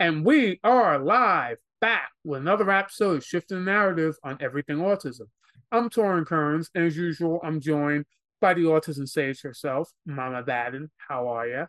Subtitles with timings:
[0.00, 5.26] And we are live back with another episode of Shifting the Narrative on Everything Autism.
[5.70, 8.06] I'm Torrin Kearns, and as usual, I'm joined
[8.40, 10.90] by the autism sage herself, Mama Baden.
[10.96, 11.66] How are you?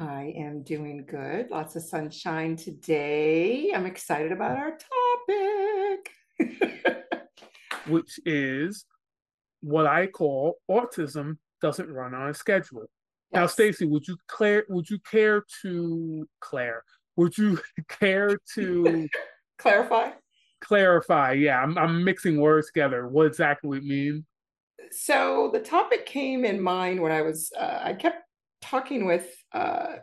[0.00, 1.48] I am doing good.
[1.48, 3.70] Lots of sunshine today.
[3.72, 4.76] I'm excited about our
[6.40, 7.04] topic.
[7.86, 8.84] Which is
[9.60, 12.86] what I call autism doesn't run on a schedule.
[13.30, 13.40] Yes.
[13.40, 16.82] Now, Stacy, would you care would you care to Claire?
[17.18, 17.58] Would you
[17.88, 19.08] care to
[19.58, 20.12] clarify?
[20.60, 21.60] Clarify, yeah.
[21.60, 23.06] I'm I'm mixing words together.
[23.06, 24.24] What exactly it mean?
[24.90, 28.22] So the topic came in mind when I was uh, I kept
[28.62, 29.96] talking with uh,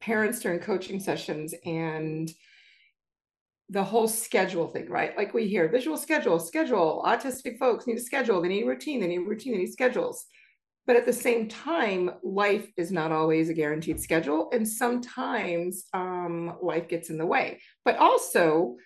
[0.00, 2.30] parents during coaching sessions and
[3.70, 5.16] the whole schedule thing, right?
[5.16, 9.06] Like we hear visual schedule, schedule, autistic folks need a schedule, they need routine, they
[9.06, 10.26] need routine, they need schedules.
[10.86, 14.50] But at the same time, life is not always a guaranteed schedule.
[14.52, 17.60] And sometimes um, life gets in the way.
[17.84, 18.76] But also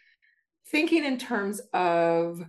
[0.69, 2.41] thinking in terms of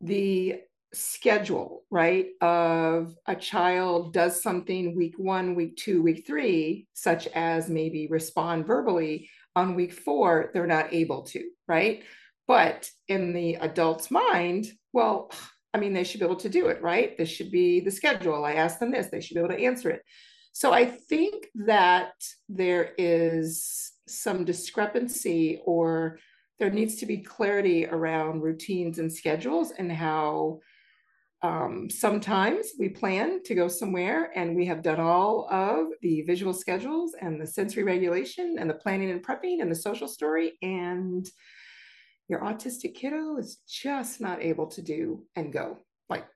[0.00, 0.60] the
[0.94, 2.26] schedule, right?
[2.40, 8.66] Of a child does something week one, week two, week three, such as maybe respond
[8.66, 9.28] verbally.
[9.56, 12.04] On week four, they're not able to, right?
[12.46, 15.30] But in the adult's mind, well,
[15.74, 17.16] I mean, they should be able to do it, right?
[17.16, 18.44] This should be the schedule.
[18.44, 20.02] I asked them this, they should be able to answer it.
[20.52, 22.12] So I think that
[22.48, 26.18] there is some discrepancy or
[26.58, 30.60] there needs to be clarity around routines and schedules and how
[31.42, 36.52] um, sometimes we plan to go somewhere and we have done all of the visual
[36.52, 41.28] schedules and the sensory regulation and the planning and prepping and the social story and
[42.32, 45.76] your autistic kiddo is just not able to do and go.
[46.08, 46.26] Like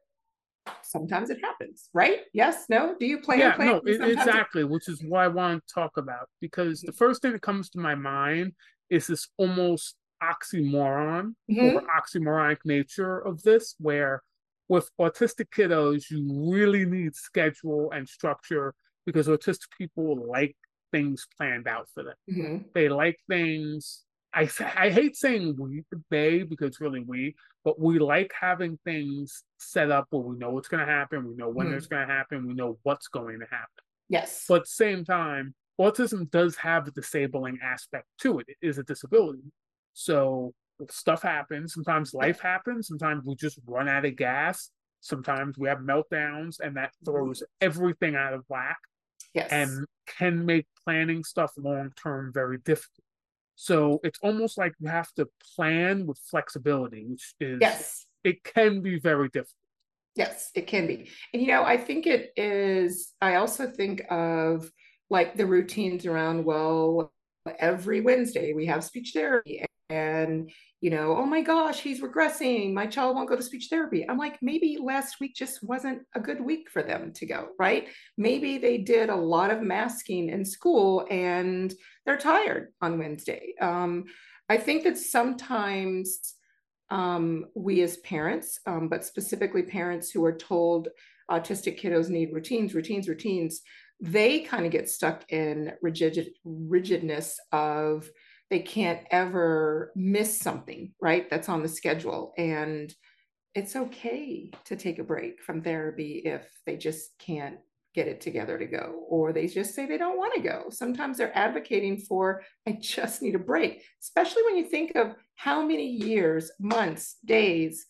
[0.83, 2.19] sometimes it happens, right?
[2.35, 2.95] Yes, no.
[3.01, 3.39] Do you plan?
[3.39, 3.69] Yeah, plan?
[3.69, 4.61] no, it, exactly.
[4.61, 4.69] It...
[4.69, 7.79] Which is what I want to talk about because the first thing that comes to
[7.79, 8.53] my mind
[8.91, 11.77] is this almost oxymoron mm-hmm.
[11.77, 14.23] or oxymoronic nature of this, where
[14.69, 18.75] with autistic kiddos, you really need schedule and structure
[19.07, 20.55] because autistic people like
[20.93, 22.15] things planned out for them.
[22.31, 22.57] Mm-hmm.
[22.75, 24.06] They like things
[24.37, 29.43] I I hate saying we they because it's really we, but we like having things
[29.59, 31.77] set up where we know what's going to happen, we know when mm.
[31.77, 33.85] it's going to happen, we know what's going to happen.
[34.11, 34.45] Yes.
[34.47, 38.47] But at the same time, autism does have a disabling aspect to it.
[38.49, 39.51] It is a disability.
[39.95, 40.53] So
[40.91, 41.73] stuff happens.
[41.73, 42.89] Sometimes life happens.
[42.89, 44.71] Sometimes we just run out of gas.
[45.01, 48.79] Sometimes we have meltdowns, and that throws everything out of whack.
[49.33, 49.51] Yes.
[49.51, 53.06] And can make planning stuff long term very difficult.
[53.57, 58.83] So it's almost like you have to plan with flexibility, which is yes, it can
[58.83, 59.55] be very difficult.
[60.15, 61.09] Yes, it can be.
[61.33, 64.71] And you know, I think it is I also think of
[65.09, 67.13] like the routines around well
[67.59, 72.73] every Wednesday we have speech therapy and you know, oh my gosh, he's regressing.
[72.73, 74.09] My child won't go to speech therapy.
[74.09, 77.89] I'm like, maybe last week just wasn't a good week for them to go, right?
[78.19, 81.73] Maybe they did a lot of masking in school and
[82.05, 83.55] they're tired on Wednesday.
[83.61, 84.05] Um,
[84.51, 86.35] I think that sometimes
[86.91, 90.89] um, we as parents, um, but specifically parents who are told
[91.31, 93.63] autistic kiddos need routines, routines, routines,
[94.01, 98.09] they kind of get stuck in rigid rigidness of
[98.51, 101.29] they can't ever miss something, right?
[101.31, 102.33] That's on the schedule.
[102.37, 102.95] And
[103.55, 107.57] it's okay to take a break from therapy if they just can't
[107.95, 110.67] get it together to go, or they just say they don't want to go.
[110.69, 115.63] Sometimes they're advocating for, I just need a break, especially when you think of how
[115.63, 117.87] many years, months, days,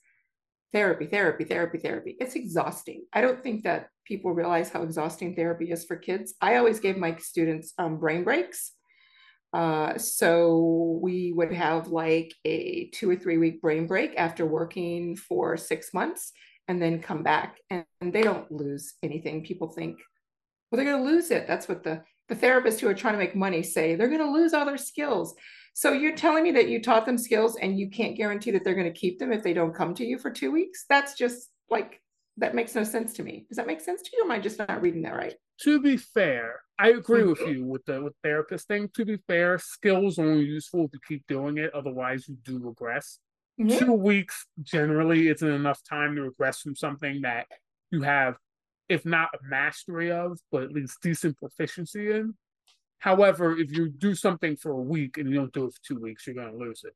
[0.73, 2.17] therapy, therapy, therapy, therapy.
[2.21, 3.05] It's exhausting.
[3.13, 6.35] I don't think that people realize how exhausting therapy is for kids.
[6.41, 8.73] I always gave my students um, brain breaks
[9.57, 15.17] uh, so we would have like a two or three week brain break after working
[15.17, 16.33] for six months
[16.69, 19.43] and then come back and, and they don't lose anything.
[19.43, 19.99] People think,
[20.71, 21.47] well, they're going to lose it.
[21.47, 23.95] That's what the, the therapists who are trying to make money say.
[23.95, 25.35] They're going to lose all their skills.
[25.75, 28.75] So you're telling me that you taught them skills and you can't guarantee that they're
[28.75, 30.85] going to keep them if they don't come to you for two weeks?
[30.89, 32.01] That's just like,
[32.39, 33.47] that makes no sense to me.
[33.49, 34.23] Does that make sense to you?
[34.23, 35.35] Or am I just not reading that right?
[35.63, 38.91] To be fair, I agree with you with the with therapist thing.
[38.95, 41.73] To be fair, skills only useful if you keep doing it.
[41.75, 43.19] Otherwise, you do regress.
[43.59, 43.79] Mm-hmm.
[43.79, 47.47] Two weeks generally isn't enough time to regress from something that
[47.91, 48.37] you have,
[48.91, 52.35] if not a mastery of, but at least decent proficiency in.
[52.99, 56.01] However, if you do something for a week and you don't do it for two
[56.01, 56.95] weeks, you're going to lose it.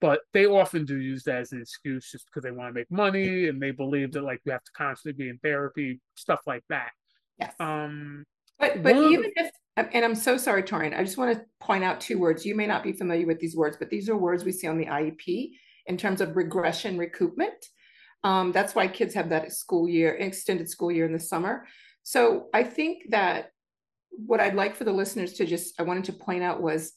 [0.00, 2.90] But they often do use that as an excuse just because they want to make
[2.90, 6.64] money and they believe that like you have to constantly be in therapy, stuff like
[6.68, 6.90] that.
[7.38, 7.54] Yes.
[7.58, 8.24] Um,
[8.58, 12.00] But but even if and I'm so sorry, Torrin, I just want to point out
[12.00, 12.46] two words.
[12.46, 14.78] You may not be familiar with these words, but these are words we see on
[14.78, 15.50] the IEP
[15.86, 17.58] in terms of regression recoupment.
[18.22, 21.66] Um, that's why kids have that school year, extended school year in the summer.
[22.04, 23.50] So I think that
[24.10, 26.92] what I'd like for the listeners to just, I wanted to point out was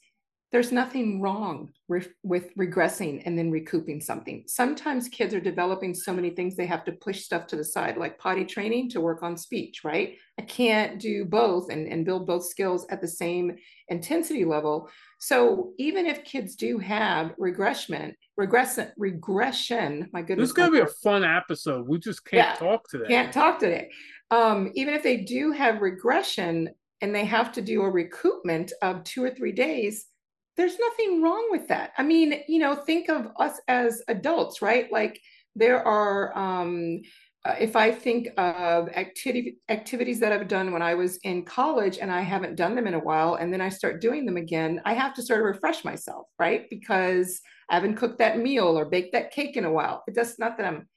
[0.51, 4.43] there's nothing wrong with, with regressing and then recouping something.
[4.47, 7.97] Sometimes kids are developing so many things they have to push stuff to the side,
[7.97, 10.15] like potty training to work on speech, right?
[10.39, 13.57] I can't do both and, and build both skills at the same
[13.89, 14.89] intensity level.
[15.19, 20.45] So even if kids do have regression, regression, regression, my goodness.
[20.45, 21.87] This is gonna be a fun episode.
[21.89, 23.07] We just can't yeah, talk today.
[23.07, 23.89] Can't talk today.
[24.31, 26.69] Um, even if they do have regression
[27.01, 30.05] and they have to do a recoupment of two or three days,
[30.57, 31.93] there's nothing wrong with that.
[31.97, 34.91] I mean, you know, think of us as adults, right?
[34.91, 35.21] Like
[35.55, 37.01] there are, um,
[37.45, 41.99] uh, if I think of activity activities that I've done when I was in college
[41.99, 44.81] and I haven't done them in a while, and then I start doing them again,
[44.83, 46.69] I have to sort of refresh myself, right?
[46.69, 47.39] Because
[47.69, 50.03] I haven't cooked that meal or baked that cake in a while.
[50.07, 50.89] It does not that I'm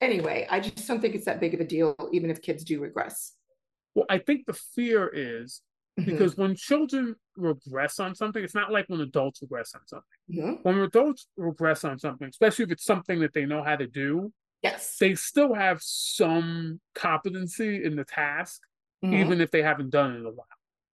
[0.00, 0.46] anyway.
[0.50, 3.32] I just don't think it's that big of a deal, even if kids do regress.
[3.94, 5.62] Well, I think the fear is
[5.98, 6.10] Mm-hmm.
[6.10, 10.04] Because when children regress on something, it's not like when adults regress on something.
[10.32, 10.62] Mm-hmm.
[10.62, 14.32] When adults regress on something, especially if it's something that they know how to do,
[14.62, 18.60] yes, they still have some competency in the task,
[19.04, 19.14] mm-hmm.
[19.14, 20.46] even if they haven't done it in a while.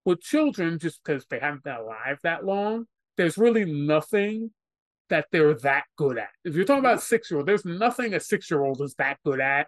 [0.05, 2.85] With children, just because they haven't been alive that long,
[3.17, 4.51] there's really nothing
[5.09, 6.29] that they're that good at.
[6.43, 7.05] If you're talking about mm-hmm.
[7.05, 9.67] six year old, there's nothing a six year old is that good at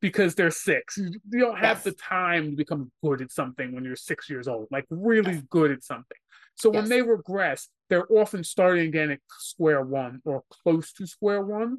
[0.00, 0.96] because they're six.
[0.96, 1.84] You, don't have yes.
[1.84, 5.42] the time to become good at something when you're six years old, like really yes.
[5.50, 6.18] good at something.
[6.54, 6.80] So yes.
[6.80, 11.78] when they regress, they're often starting again at square one or close to square one.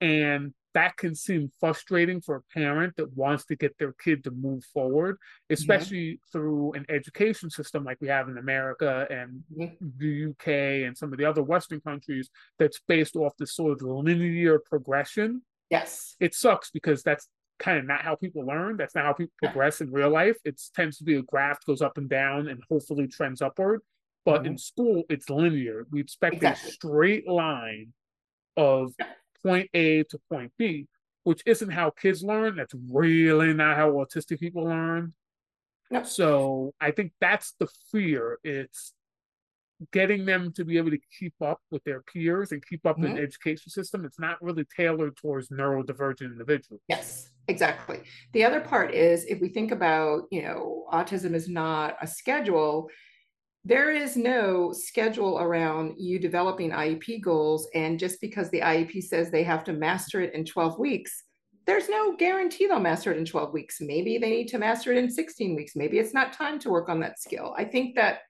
[0.00, 4.30] And that can seem frustrating for a parent that wants to get their kid to
[4.30, 5.16] move forward,
[5.48, 9.42] especially through an education system like we have in America and
[9.96, 12.28] the UK and some of the other Western countries
[12.58, 15.40] that's based off this sort of linear progression.
[15.70, 16.14] Yes.
[16.20, 17.26] It sucks because that's
[17.58, 18.76] kind of not how people learn.
[18.76, 20.36] That's not how people progress in real life.
[20.44, 23.80] It tends to be a graph goes up and down and hopefully trends upward.
[24.24, 24.46] But mm-hmm.
[24.52, 25.86] in school, it's linear.
[25.90, 26.68] We expect exactly.
[26.68, 27.92] a straight line
[28.56, 28.92] of
[29.42, 30.88] point A to point B,
[31.24, 32.56] which isn't how kids learn.
[32.56, 35.14] That's really not how autistic people learn.
[35.90, 36.06] Yep.
[36.06, 38.38] So I think that's the fear.
[38.42, 38.92] It's
[39.92, 43.06] getting them to be able to keep up with their peers and keep up mm-hmm.
[43.06, 44.04] in the education system.
[44.04, 46.80] It's not really tailored towards neurodivergent individuals.
[46.88, 48.00] Yes, exactly.
[48.32, 52.88] The other part is if we think about, you know, autism is not a schedule,
[53.64, 57.68] there is no schedule around you developing IEP goals.
[57.74, 61.24] And just because the IEP says they have to master it in 12 weeks,
[61.66, 63.78] there's no guarantee they'll master it in 12 weeks.
[63.80, 65.74] Maybe they need to master it in 16 weeks.
[65.74, 67.54] Maybe it's not time to work on that skill.
[67.58, 68.20] I think that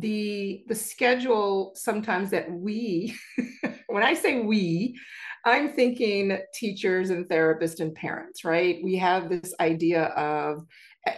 [0.00, 3.16] the the schedule sometimes that we
[3.88, 4.98] when i say we
[5.44, 8.78] i'm thinking teachers and therapists and parents right?
[8.82, 10.64] We have this idea of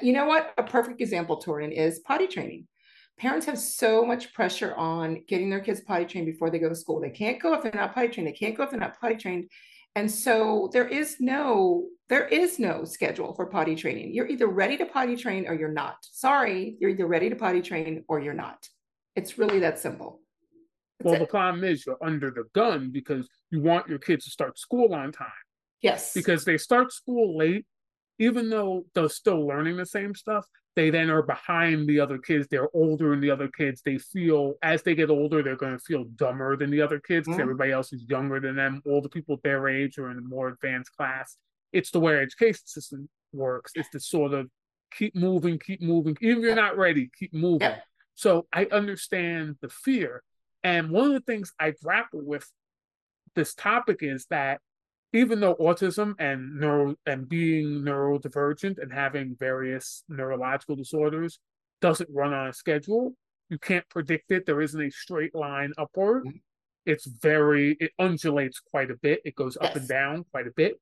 [0.02, 0.52] you know what?
[0.58, 2.66] A perfect example Torrin is potty training.
[3.18, 6.74] Parents have so much pressure on getting their kids potty trained before they go to
[6.74, 7.00] school.
[7.00, 8.28] They can't go if they're not potty trained.
[8.28, 9.50] They can't go if they're not potty trained
[9.94, 14.12] and so there is no there is no schedule for potty training.
[14.12, 15.96] You're either ready to potty train or you're not.
[16.02, 18.66] Sorry, you're either ready to potty train or you're not.
[19.14, 20.20] It's really that simple.
[20.98, 21.18] That's well, it.
[21.20, 24.92] the problem is you're under the gun because you want your kids to start school
[24.92, 25.28] on time.
[25.82, 26.12] Yes.
[26.12, 27.64] Because they start school late,
[28.18, 30.44] even though they're still learning the same stuff,
[30.76, 32.46] they then are behind the other kids.
[32.48, 33.82] They're older than the other kids.
[33.84, 37.26] They feel as they get older, they're going to feel dumber than the other kids
[37.26, 37.42] because mm-hmm.
[37.42, 38.80] everybody else is younger than them.
[38.86, 41.36] All the people their age are in a more advanced class
[41.72, 43.72] it's the way our education system works.
[43.74, 44.48] It's to sort of
[44.92, 46.16] keep moving, keep moving.
[46.20, 47.68] Even if you're not ready, keep moving.
[47.68, 47.78] Yeah.
[48.14, 50.22] So I understand the fear.
[50.62, 52.46] And one of the things I grapple with
[53.34, 54.60] this topic is that
[55.12, 61.40] even though autism and neuro and being neurodivergent and having various neurological disorders
[61.80, 63.14] doesn't run on a schedule,
[63.48, 64.46] you can't predict it.
[64.46, 66.24] There isn't a straight line upward.
[66.24, 66.38] Mm-hmm.
[66.86, 69.20] It's very it undulates quite a bit.
[69.24, 69.70] It goes yes.
[69.70, 70.80] up and down quite a bit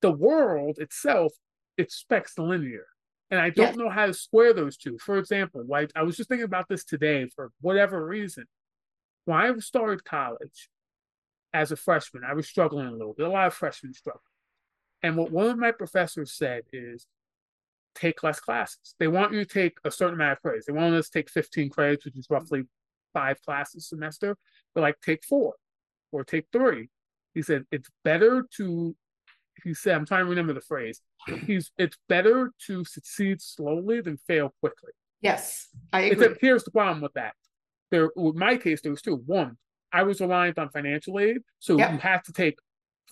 [0.00, 1.32] the world itself
[1.78, 2.86] expects linear.
[3.30, 4.98] And I don't know how to square those two.
[4.98, 8.46] For example, like I was just thinking about this today for whatever reason.
[9.24, 10.68] When I started college
[11.52, 13.26] as a freshman, I was struggling a little bit.
[13.26, 14.22] A lot of freshmen struggle.
[15.02, 17.06] And what one of my professors said is
[17.94, 18.94] take less classes.
[18.98, 20.66] They want you to take a certain amount of credits.
[20.66, 22.64] They want us to take 15 credits, which is roughly
[23.12, 24.36] five classes a semester,
[24.74, 25.54] but like take four
[26.12, 26.88] or take three.
[27.34, 28.96] He said it's better to
[29.62, 31.00] he said, I'm trying to remember the phrase.
[31.46, 34.92] He's it's better to succeed slowly than fail quickly.
[35.20, 36.24] Yes, I agree.
[36.24, 37.34] Except here's the problem with that.
[37.90, 39.16] There, with my case, there was two.
[39.26, 39.58] One,
[39.92, 41.92] I was reliant on financial aid, so yep.
[41.92, 42.58] you had to take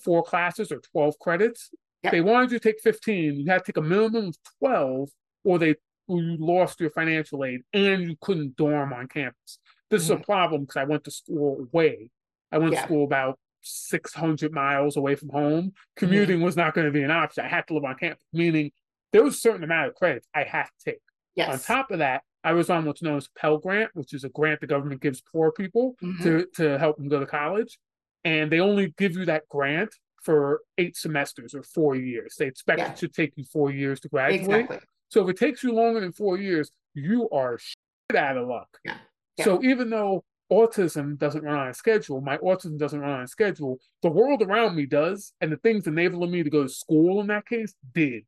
[0.04, 1.70] four classes or twelve credits.
[2.02, 2.12] Yep.
[2.12, 3.36] They wanted you to take fifteen.
[3.40, 5.10] You had to take a minimum of twelve,
[5.44, 5.76] or they
[6.08, 9.58] or you lost your financial aid and you couldn't dorm on campus.
[9.90, 10.04] This mm-hmm.
[10.04, 10.22] is a mm-hmm.
[10.22, 12.10] problem because I went to school away.
[12.50, 12.80] I went yeah.
[12.80, 15.72] to school about 600 miles away from home.
[15.96, 16.44] Commuting mm-hmm.
[16.44, 17.44] was not going to be an option.
[17.44, 18.72] I had to live on campus, meaning
[19.12, 21.00] there was a certain amount of credits I had to take.
[21.34, 21.52] Yes.
[21.52, 24.30] On top of that, I was on what's known as Pell Grant, which is a
[24.30, 26.22] grant the government gives poor people mm-hmm.
[26.22, 27.78] to, to help them go to college.
[28.24, 29.90] And they only give you that grant
[30.22, 32.36] for eight semesters or four years.
[32.38, 32.92] They expect yeah.
[32.92, 34.40] it to take you four years to graduate.
[34.40, 34.78] Exactly.
[35.10, 38.68] So if it takes you longer than four years, you are shit out of luck.
[38.82, 38.96] Yeah.
[39.36, 39.44] yeah.
[39.44, 43.28] So even though autism doesn't run on a schedule, my autism doesn't run on a
[43.28, 47.20] schedule, the world around me does, and the things enabling me to go to school
[47.20, 48.24] in that case did.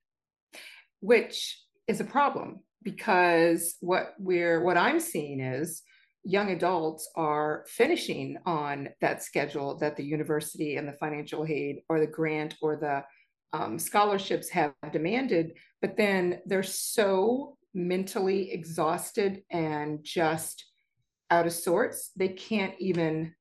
[1.01, 1.59] Which
[1.89, 5.83] is a problem because what we're what I'm seeing is
[6.25, 11.99] young adults are finishing on that schedule that the university and the financial aid or
[11.99, 13.05] the grant or the
[13.53, 20.67] um, scholarships have demanded, but then they're so mentally exhausted and just
[21.31, 23.35] out of sorts, they can't even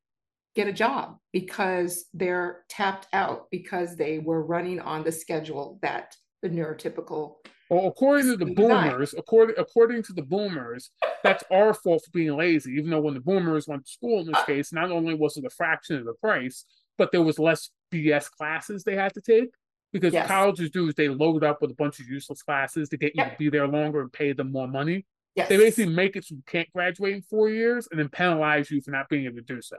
[0.55, 6.15] get a job because they're tapped out because they were running on the schedule that
[6.41, 7.36] the neurotypical
[7.69, 10.89] well, according to the boomers, according according to the boomers,
[11.23, 12.71] that's our fault for being lazy.
[12.71, 15.45] Even though when the boomers went to school in this case, not only was it
[15.45, 16.65] a fraction of the price,
[16.97, 19.49] but there was less BS classes they had to take
[19.93, 20.27] because yes.
[20.27, 23.23] colleges do is they load up with a bunch of useless classes to get you
[23.23, 23.33] yep.
[23.33, 25.05] to be there longer and pay them more money.
[25.35, 25.49] Yes.
[25.49, 28.81] They basically make it so you can't graduate in four years and then penalize you
[28.81, 29.77] for not being able to do so.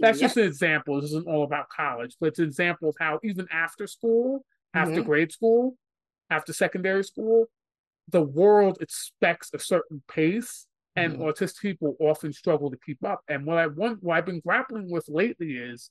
[0.00, 0.28] That's yep.
[0.28, 1.00] just an example.
[1.00, 4.44] This isn't all about college, but it's an example of how even after school,
[4.74, 5.02] after mm-hmm.
[5.02, 5.76] grade school,
[6.30, 7.46] after secondary school,
[8.08, 10.66] the world expects a certain pace,
[10.96, 11.22] and mm-hmm.
[11.22, 13.20] autistic people often struggle to keep up.
[13.28, 15.90] And what I want, what I've been grappling with lately is,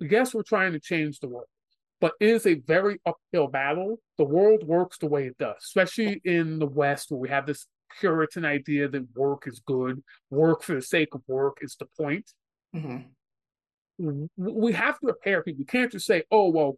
[0.00, 1.46] yes, we're trying to change the world,
[2.00, 3.98] but it is a very uphill battle.
[4.18, 7.66] The world works the way it does, especially in the West, where we have this
[8.00, 12.30] Puritan idea that work is good, work for the sake of work is the point.
[12.76, 14.26] Mm-hmm.
[14.36, 15.60] We have to prepare people.
[15.60, 16.76] We can't just say, "Oh, well,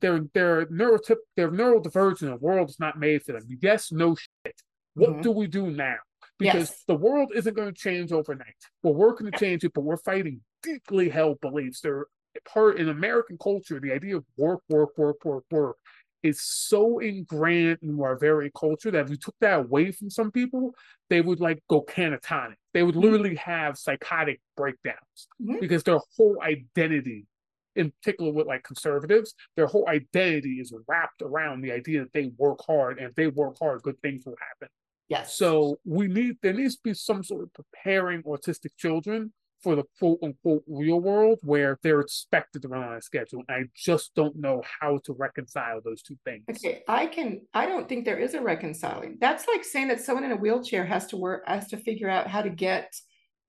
[0.00, 2.20] they're they're neurotyp they're neurodivergent.
[2.20, 4.62] The world is not made for them." Yes, no shit.
[4.94, 5.20] What mm-hmm.
[5.22, 5.96] do we do now?
[6.38, 6.84] Because yes.
[6.86, 8.56] the world isn't going to change overnight.
[8.82, 11.80] We're working to change it, but we're fighting deeply held beliefs.
[11.80, 12.06] They're
[12.52, 13.78] part in American culture.
[13.80, 15.76] The idea of work, work, work, work, work
[16.22, 20.30] is so ingrained in our very culture that if you took that away from some
[20.30, 20.74] people,
[21.10, 22.54] they would like go catatonic.
[22.72, 23.02] They would mm-hmm.
[23.02, 24.96] literally have psychotic breakdowns
[25.40, 25.58] mm-hmm.
[25.60, 27.26] because their whole identity,
[27.76, 32.30] in particular with like conservatives, their whole identity is wrapped around the idea that they
[32.36, 34.68] work hard and if they work hard, good things will happen.
[35.08, 35.36] Yes.
[35.36, 39.84] So we need there needs to be some sort of preparing autistic children for the
[39.98, 43.42] quote unquote real world where they're expected to run on a schedule.
[43.48, 46.44] I just don't know how to reconcile those two things.
[46.50, 47.42] Okay, I can.
[47.54, 49.18] I don't think there is a reconciling.
[49.20, 52.26] That's like saying that someone in a wheelchair has to work has to figure out
[52.26, 52.92] how to get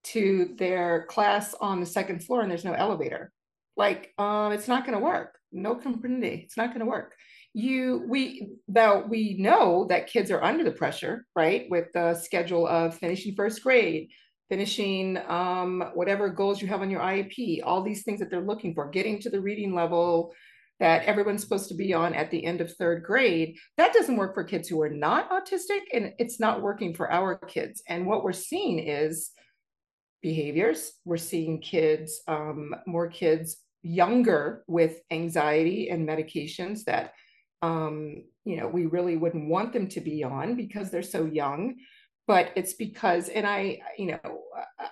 [0.04, 3.32] to their class on the second floor and there's no elevator.
[3.76, 5.38] Like, um, it's not going to work.
[5.52, 6.44] No comprende.
[6.44, 7.14] It's not going to work.
[7.56, 12.68] You we now we know that kids are under the pressure, right, with the schedule
[12.68, 14.10] of finishing first grade
[14.54, 18.74] finishing um, whatever goals you have on your IEP, all these things that they're looking
[18.76, 20.32] for, getting to the reading level
[20.80, 23.58] that everyone's supposed to be on at the end of third grade.
[23.78, 27.38] That doesn't work for kids who are not autistic, and it's not working for our
[27.38, 27.82] kids.
[27.88, 29.32] And what we're seeing is
[30.22, 30.92] behaviors.
[31.06, 37.14] We're seeing kids, um, more kids younger with anxiety and medications that
[37.62, 41.76] um, you know we really wouldn't want them to be on because they're so young.
[42.26, 44.44] But it's because and i you know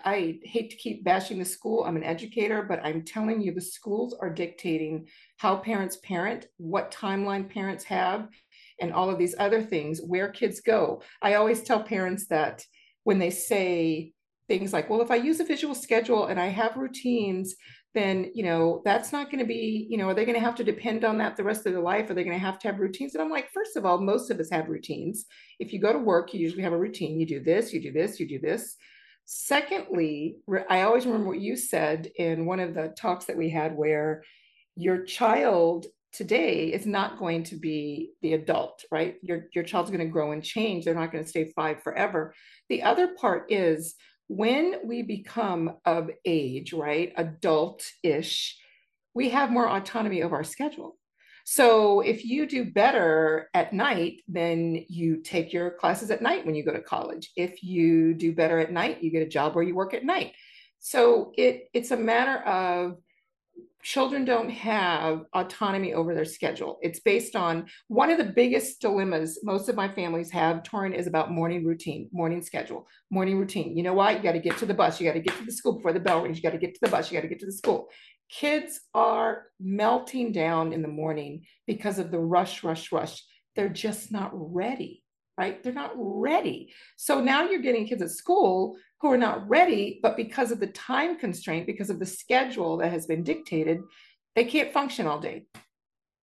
[0.03, 1.85] i hate to keep bashing the school.
[1.85, 5.07] I'm an educator but i'm telling you the schools are dictating
[5.37, 8.27] how parents parent what timeline parents have
[8.81, 11.03] and all of these other things where kids go.
[11.21, 12.65] I always tell parents that
[13.03, 14.13] when they say
[14.47, 17.55] things like well if i use a visual schedule and i have routines
[17.93, 20.55] then you know that's not going to be you know are they going to have
[20.55, 22.09] to depend on that the rest of their life?
[22.09, 23.13] Are they going to have to have routines?
[23.13, 25.25] And i'm like first of all most of us have routines.
[25.59, 27.19] If you go to work you usually have a routine.
[27.19, 28.75] You do this you do this you do this.
[29.25, 30.37] Secondly
[30.69, 34.23] i always remember what you said in one of the talks that we had where
[34.75, 39.15] your child today is not going to be the adult right?
[39.21, 40.85] Your your child's going to grow and change.
[40.85, 42.33] They're not going to stay five forever.
[42.69, 43.95] The other part is
[44.31, 48.57] when we become of age, right, adult ish,
[49.13, 50.97] we have more autonomy of our schedule.
[51.43, 56.55] So if you do better at night, then you take your classes at night when
[56.55, 57.29] you go to college.
[57.35, 60.33] If you do better at night, you get a job where you work at night.
[60.79, 62.99] So it it's a matter of
[63.83, 66.77] children don't have autonomy over their schedule.
[66.81, 71.07] It's based on one of the biggest dilemmas most of my families have, Torrin, is
[71.07, 73.75] about morning routine, morning schedule, morning routine.
[73.75, 74.11] You know why?
[74.11, 74.99] You got to get to the bus.
[74.99, 76.37] You got to get to the school before the bell rings.
[76.37, 77.11] You got to get to the bus.
[77.11, 77.89] You got to get to the school.
[78.29, 83.23] Kids are melting down in the morning because of the rush, rush, rush.
[83.55, 85.00] They're just not ready,
[85.41, 85.63] right?
[85.63, 86.71] They're not ready.
[86.97, 90.67] So now you're getting kids at school who are not ready, but because of the
[90.67, 93.79] time constraint, because of the schedule that has been dictated,
[94.35, 95.45] they can't function all day.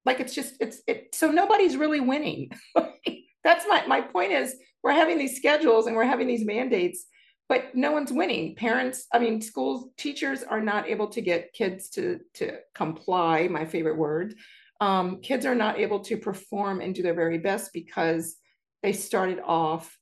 [0.04, 2.52] Like it's just, it's, it, so nobody's really winning.
[3.44, 7.06] That's my, my point is we're having these schedules and we're having these mandates,
[7.48, 8.54] but no one's winning.
[8.54, 13.64] Parents, I mean, schools, teachers are not able to get kids to, to comply, my
[13.64, 14.36] favorite word.
[14.80, 18.36] Um, kids are not able to perform and do their very best because
[18.82, 19.96] they started off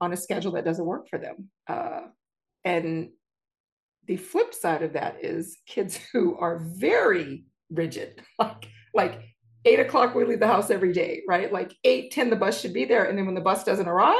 [0.00, 1.48] on a schedule that doesn't work for them.
[1.68, 2.02] Uh,
[2.64, 3.10] and
[4.06, 9.22] the flip side of that is kids who are very rigid, like like
[9.64, 11.52] eight o'clock we leave the house every day, right?
[11.52, 14.18] Like eight ten the bus should be there, and then when the bus doesn't arrive,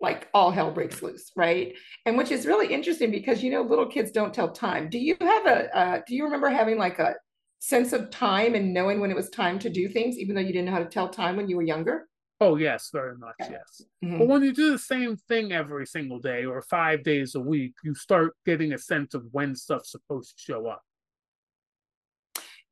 [0.00, 1.74] like all hell breaks loose, right?
[2.06, 4.88] And which is really interesting because you know little kids don't tell time.
[4.88, 5.76] Do you have a?
[5.76, 7.14] Uh, do you remember having like a
[7.62, 10.52] sense of time and knowing when it was time to do things, even though you
[10.52, 12.08] didn't know how to tell time when you were younger?
[12.40, 13.82] Oh yes, very much yes.
[14.04, 14.18] Mm-hmm.
[14.18, 17.74] But when you do the same thing every single day or five days a week,
[17.84, 20.82] you start getting a sense of when stuff's supposed to show up.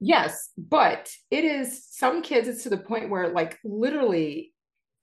[0.00, 2.48] Yes, but it is some kids.
[2.48, 4.52] It's to the point where, like, literally,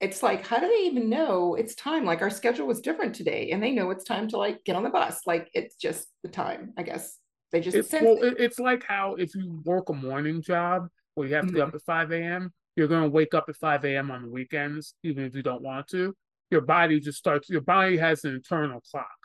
[0.01, 2.03] it's like, how do they even know it's time?
[2.03, 4.83] Like, our schedule was different today, and they know it's time to like get on
[4.83, 5.21] the bus.
[5.25, 6.73] Like, it's just the time.
[6.77, 7.17] I guess
[7.51, 7.75] they just.
[7.75, 8.35] It's, well, it.
[8.39, 11.57] it's like how if you work a morning job where you have to mm-hmm.
[11.57, 14.11] get up at five a.m you're going to wake up at 5 a.m.
[14.11, 16.15] on the weekends, even if you don't want to.
[16.51, 19.17] Your body just starts, your body has an internal clock.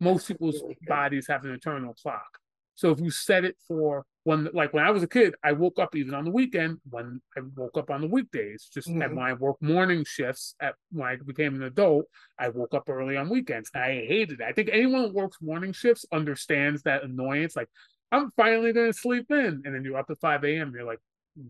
[0.00, 2.38] Most people's really bodies have an internal clock.
[2.74, 5.78] So if you set it for when, like when I was a kid, I woke
[5.78, 8.68] up even on the weekend when I woke up on the weekdays.
[8.74, 9.14] Just mm-hmm.
[9.14, 13.16] when I work morning shifts at when I became an adult, I woke up early
[13.16, 13.70] on weekends.
[13.72, 14.44] I hated it.
[14.44, 17.54] I think anyone who works morning shifts understands that annoyance.
[17.54, 17.68] Like,
[18.10, 19.62] I'm finally going to sleep in.
[19.64, 20.72] And then you're up at 5 a.m.
[20.74, 20.98] You're like,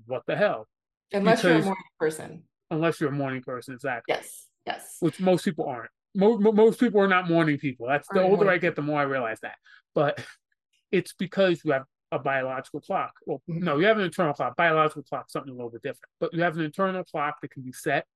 [0.05, 0.69] what the hell?
[1.15, 2.43] Unless because, you're a morning person.
[2.71, 4.15] Unless you're a morning person, exactly.
[4.15, 4.49] Yes.
[4.67, 4.97] Yes.
[5.01, 5.91] Which most people aren't.
[6.15, 7.87] Most, most people are not morning people.
[7.87, 9.57] That's the older I get, the more I realize that.
[9.95, 10.23] But
[10.93, 13.13] it's because you have a biological clock.
[13.27, 14.57] Well, no, you have an internal clock.
[14.57, 16.11] Biological clock, something a little bit different.
[16.21, 18.07] But you have an internal clock that can be set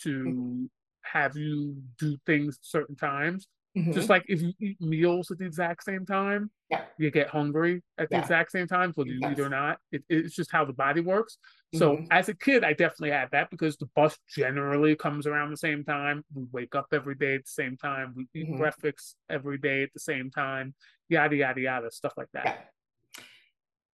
[0.00, 0.64] to mm-hmm.
[1.02, 3.48] have you do things certain times.
[3.76, 3.92] Mm-hmm.
[3.92, 6.82] Just like if you eat meals at the exact same time, yeah.
[6.98, 8.22] you get hungry at the yeah.
[8.22, 9.32] exact same time, whether you yes.
[9.32, 9.78] eat or not.
[9.90, 11.38] It, it's just how the body works.
[11.74, 12.04] So mm-hmm.
[12.10, 15.84] as a kid, I definitely had that because the bus generally comes around the same
[15.84, 16.22] time.
[16.34, 18.12] We wake up every day at the same time.
[18.14, 18.58] We eat mm-hmm.
[18.58, 20.74] breakfast every day at the same time.
[21.08, 22.68] Yada yada yada, stuff like that.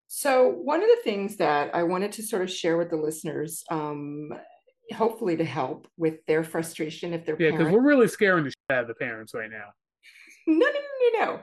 [0.09, 3.63] So one of the things that I wanted to sort of share with the listeners,
[3.71, 4.31] um,
[4.95, 8.57] hopefully to help with their frustration if they're yeah, because we're really scaring the shit
[8.71, 9.67] out of the parents right now.
[10.51, 10.81] No, no,
[11.21, 11.41] no, no.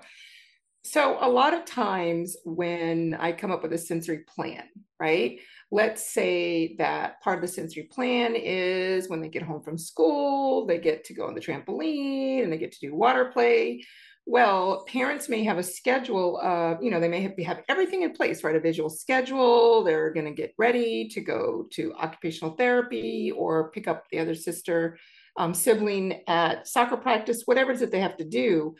[0.83, 4.63] So a lot of times when I come up with a sensory plan,
[4.99, 5.39] right?
[5.71, 10.65] let's say that part of the sensory plan is when they get home from school,
[10.65, 13.83] they get to go on the trampoline and they get to do water play.
[14.27, 18.13] Well, parents may have a schedule of, you know, they may have, have everything in
[18.13, 18.55] place, right?
[18.55, 19.83] A visual schedule.
[19.83, 24.33] They're going to get ready to go to occupational therapy or pick up the other
[24.33, 24.97] sister,
[25.37, 28.73] um, sibling at soccer practice, whatever it is that they have to do.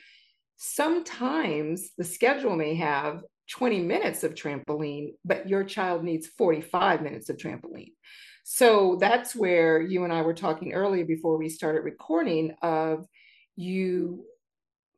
[0.58, 7.30] Sometimes the schedule may have 20 minutes of trampoline, but your child needs 45 minutes
[7.30, 7.92] of trampoline.
[8.44, 13.06] So that's where you and I were talking earlier before we started recording of
[13.56, 14.26] you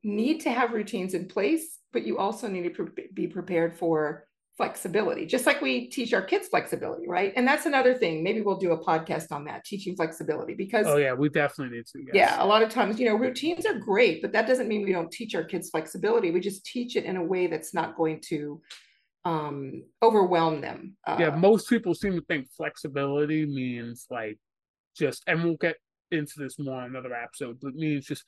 [0.08, 4.28] need to have routines in place, but you also need to pre- be prepared for
[4.56, 7.32] flexibility, just like we teach our kids flexibility, right?
[7.36, 8.24] And that's another thing.
[8.24, 11.86] Maybe we'll do a podcast on that, teaching flexibility, because oh yeah, we definitely need
[11.94, 12.00] to.
[12.00, 12.16] Yes.
[12.16, 14.94] Yeah, a lot of times, you know, routines are great, but that doesn't mean we
[14.94, 16.32] don't teach our kids flexibility.
[16.32, 18.62] We just teach it in a way that's not going to
[19.26, 20.96] um overwhelm them.
[21.06, 24.40] Uh, yeah, most people seem to think flexibility means like
[24.98, 25.76] just, and we'll get
[26.10, 28.24] into this more in another episode, but it means just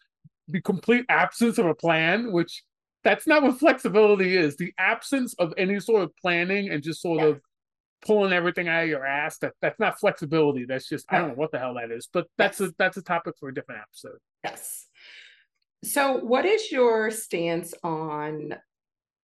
[0.50, 2.64] the complete absence of a plan, which
[3.04, 4.58] that's not what flexibility is.
[4.58, 7.28] The absence of any sort of planning and just sort yeah.
[7.28, 7.42] of
[8.06, 9.38] pulling everything out of your ass.
[9.40, 10.66] That that's not flexibility.
[10.66, 12.10] That's just I don't know what the hell that is.
[12.12, 12.70] But that's yes.
[12.70, 14.20] a that's a topic for a different episode.
[14.44, 14.88] Yes.
[15.84, 18.56] So, what is your stance on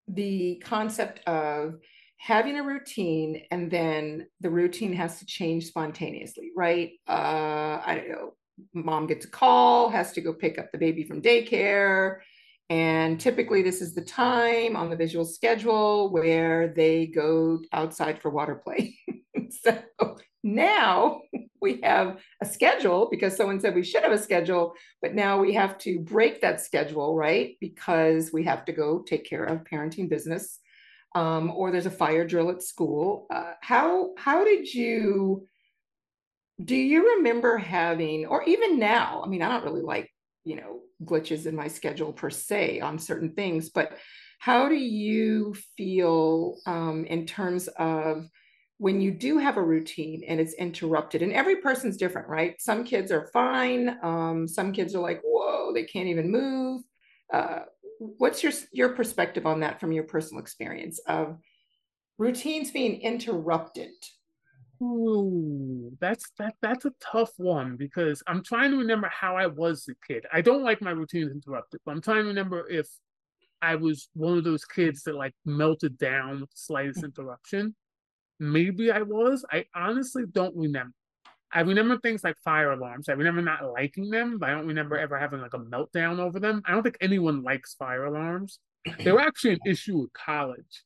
[0.07, 1.79] the concept of
[2.17, 6.91] having a routine and then the routine has to change spontaneously, right?
[7.07, 8.33] Uh, I don't know,
[8.73, 12.19] mom gets a call, has to go pick up the baby from daycare.
[12.69, 18.31] And typically, this is the time on the visual schedule where they go outside for
[18.31, 18.97] water play.
[19.63, 19.77] so
[20.43, 21.21] now
[21.61, 25.53] we have a schedule because someone said we should have a schedule, but now we
[25.53, 27.55] have to break that schedule, right?
[27.61, 30.59] Because we have to go take care of parenting business
[31.15, 33.25] um, or there's a fire drill at school.
[33.31, 35.47] Uh, how how did you
[36.63, 39.21] do you remember having, or even now?
[39.25, 40.11] I mean, I don't really like
[40.43, 43.97] you know glitches in my schedule per se on certain things, but
[44.39, 48.27] how do you feel um, in terms of
[48.77, 52.83] when you do have a routine and it's interrupted and every person's different right some
[52.83, 56.81] kids are fine um, some kids are like whoa they can't even move
[57.33, 57.59] uh,
[57.99, 61.37] what's your your perspective on that from your personal experience of
[62.17, 63.91] routines being interrupted?
[64.81, 69.88] Ooh, that's that that's a tough one because I'm trying to remember how I was
[69.89, 70.25] a kid.
[70.33, 72.88] I don't like my routines interrupted, but I'm trying to remember if
[73.61, 77.05] I was one of those kids that like melted down with the slightest mm.
[77.05, 77.75] interruption.
[78.39, 79.45] Maybe I was.
[79.51, 80.93] I honestly don't remember.
[81.51, 83.07] I remember things like fire alarms.
[83.07, 86.39] I remember not liking them, but I don't remember ever having like a meltdown over
[86.39, 86.61] them.
[86.65, 88.59] I don't think anyone likes fire alarms.
[88.99, 90.83] They were actually an issue with college.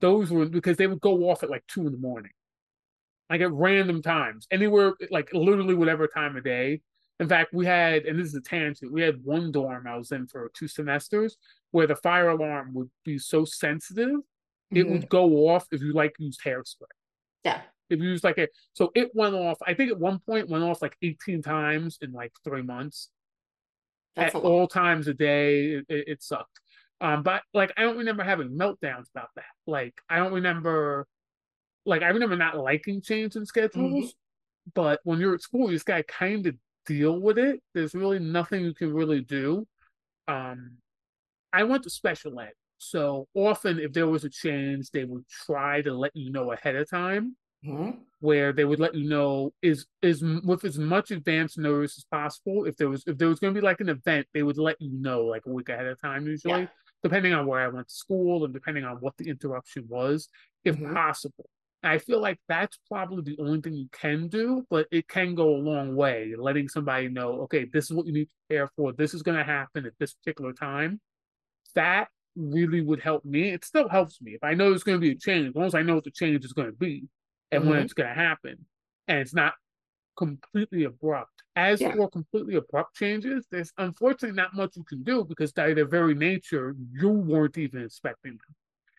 [0.00, 2.32] Those were because they would go off at like two in the morning,
[3.30, 6.80] like at random times, anywhere, like literally whatever time of day.
[7.20, 10.10] In fact, we had, and this is a tangent, we had one dorm I was
[10.12, 11.36] in for two semesters
[11.70, 14.76] where the fire alarm would be so sensitive, mm-hmm.
[14.76, 16.86] it would go off if you like used hairspray.
[17.44, 17.60] Yeah.
[17.90, 20.64] If you use like a so it went off, I think at one point went
[20.64, 23.10] off like 18 times in like three months.
[24.16, 25.72] That's at all times a day.
[25.72, 26.60] It, it, it sucked.
[27.00, 29.44] Um, but like I don't remember having meltdowns about that.
[29.66, 31.06] Like I don't remember
[31.84, 34.70] like I remember not liking changing schedules, mm-hmm.
[34.74, 36.54] but when you're at school, you just gotta kind of
[36.86, 37.60] deal with it.
[37.74, 39.66] There's really nothing you can really do.
[40.28, 40.78] Um,
[41.52, 45.82] I went to special ed, so often if there was a change, they would try
[45.82, 47.90] to let you know ahead of time mm-hmm.
[48.20, 52.64] where they would let you know is is with as much advance notice as possible.
[52.64, 54.80] If there was if there was going to be like an event, they would let
[54.80, 56.66] you know like a week ahead of time usually, yeah.
[57.02, 60.28] depending on where I went to school and depending on what the interruption was,
[60.64, 60.94] if mm-hmm.
[60.94, 61.48] possible.
[61.82, 65.48] I feel like that's probably the only thing you can do, but it can go
[65.48, 68.92] a long way, letting somebody know, okay, this is what you need to prepare for.
[68.92, 71.00] This is going to happen at this particular time.
[71.74, 73.50] That really would help me.
[73.50, 75.48] It still helps me if I know there's going to be a change.
[75.48, 77.08] As long as I know what the change is going to be,
[77.50, 77.70] and mm-hmm.
[77.70, 78.64] when it's going to happen,
[79.08, 79.54] and it's not
[80.16, 81.42] completely abrupt.
[81.56, 81.94] As yeah.
[81.94, 86.14] for completely abrupt changes, there's unfortunately not much you can do because by their very
[86.14, 88.54] nature, you weren't even expecting them.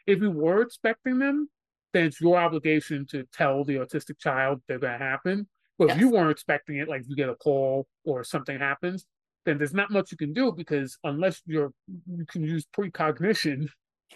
[0.05, 1.49] If you were expecting them,
[1.93, 5.47] then it's your obligation to tell the autistic child they're going to happen.
[5.77, 5.95] But yes.
[5.95, 9.05] if you weren't expecting it, like you get a call or something happens,
[9.45, 13.67] then there's not much you can do because unless you're you can use precognition,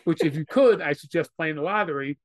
[0.03, 2.17] which if you could, I suggest playing the lottery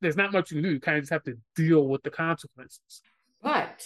[0.00, 0.74] there's not much you can do.
[0.74, 3.02] You kind of just have to deal with the consequences.
[3.42, 3.82] But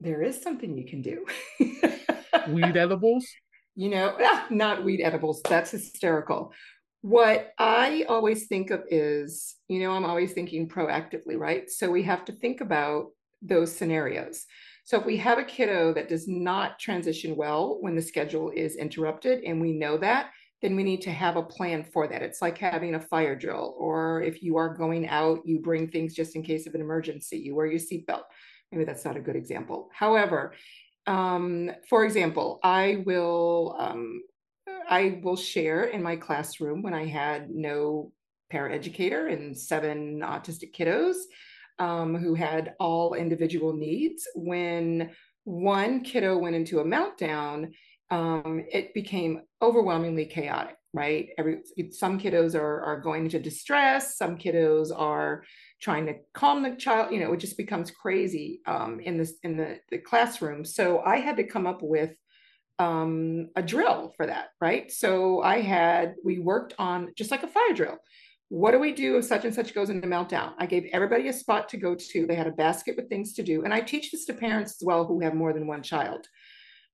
[0.00, 1.24] there is something you can do.
[2.48, 3.26] weed edibles?
[3.74, 4.16] You know,
[4.50, 5.42] not weed edibles.
[5.42, 6.52] That's hysterical.
[7.06, 11.70] What I always think of is, you know, I'm always thinking proactively, right?
[11.70, 14.44] So we have to think about those scenarios.
[14.84, 18.74] So if we have a kiddo that does not transition well when the schedule is
[18.74, 20.30] interrupted, and we know that,
[20.62, 22.22] then we need to have a plan for that.
[22.22, 26.12] It's like having a fire drill, or if you are going out, you bring things
[26.12, 28.24] just in case of an emergency, you wear your seatbelt.
[28.72, 29.90] Maybe that's not a good example.
[29.94, 30.54] However,
[31.06, 34.22] um, for example, I will um,
[34.88, 38.12] I will share in my classroom when I had no
[38.52, 41.16] paraeducator and seven autistic kiddos
[41.78, 44.26] um, who had all individual needs.
[44.34, 45.10] When
[45.44, 47.72] one kiddo went into a meltdown,
[48.10, 51.28] um, it became overwhelmingly chaotic, right?
[51.38, 51.58] Every
[51.90, 55.42] some kiddos are are going into distress, some kiddos are
[55.80, 57.12] trying to calm the child.
[57.12, 60.64] You know, it just becomes crazy um, in this in the the classroom.
[60.64, 62.12] So I had to come up with
[62.78, 64.90] um, a drill for that, right?
[64.90, 67.98] So I had we worked on just like a fire drill.
[68.48, 70.52] What do we do if such and such goes into meltdown?
[70.58, 72.26] I gave everybody a spot to go to.
[72.26, 74.86] They had a basket with things to do, and I teach this to parents as
[74.86, 76.26] well who have more than one child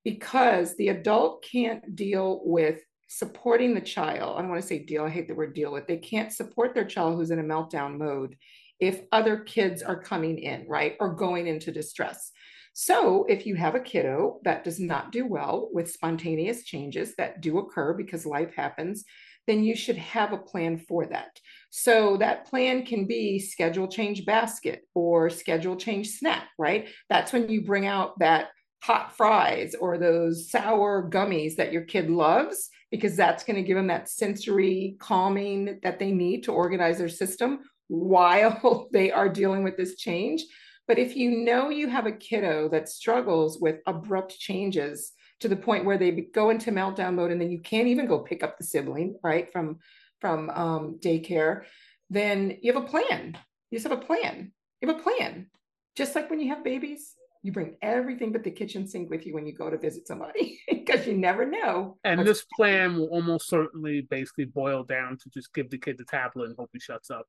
[0.04, 4.36] because the adult can't deal with supporting the child.
[4.36, 5.86] I don't want to say deal, I hate the word deal with.
[5.86, 8.36] They can't support their child who's in a meltdown mode
[8.80, 10.96] if other kids are coming in, right?
[10.98, 12.32] Or going into distress.
[12.74, 17.40] So, if you have a kiddo that does not do well with spontaneous changes that
[17.40, 19.04] do occur because life happens,
[19.46, 21.38] then you should have a plan for that.
[21.70, 26.88] So, that plan can be schedule change basket or schedule change snack, right?
[27.10, 28.48] That's when you bring out that
[28.82, 33.76] hot fries or those sour gummies that your kid loves because that's going to give
[33.76, 39.62] them that sensory calming that they need to organize their system while they are dealing
[39.62, 40.42] with this change.
[40.88, 45.56] But if you know you have a kiddo that struggles with abrupt changes to the
[45.56, 48.58] point where they go into meltdown mode and then you can't even go pick up
[48.58, 49.78] the sibling, right, from
[50.20, 51.64] from um, daycare,
[52.08, 53.36] then you have a plan.
[53.70, 54.52] You just have a plan.
[54.80, 55.48] You have a plan.
[55.96, 59.34] Just like when you have babies, you bring everything but the kitchen sink with you
[59.34, 61.98] when you go to visit somebody because you never know.
[62.04, 66.04] And this plan will almost certainly basically boil down to just give the kid the
[66.04, 67.26] tablet and hope he shuts up.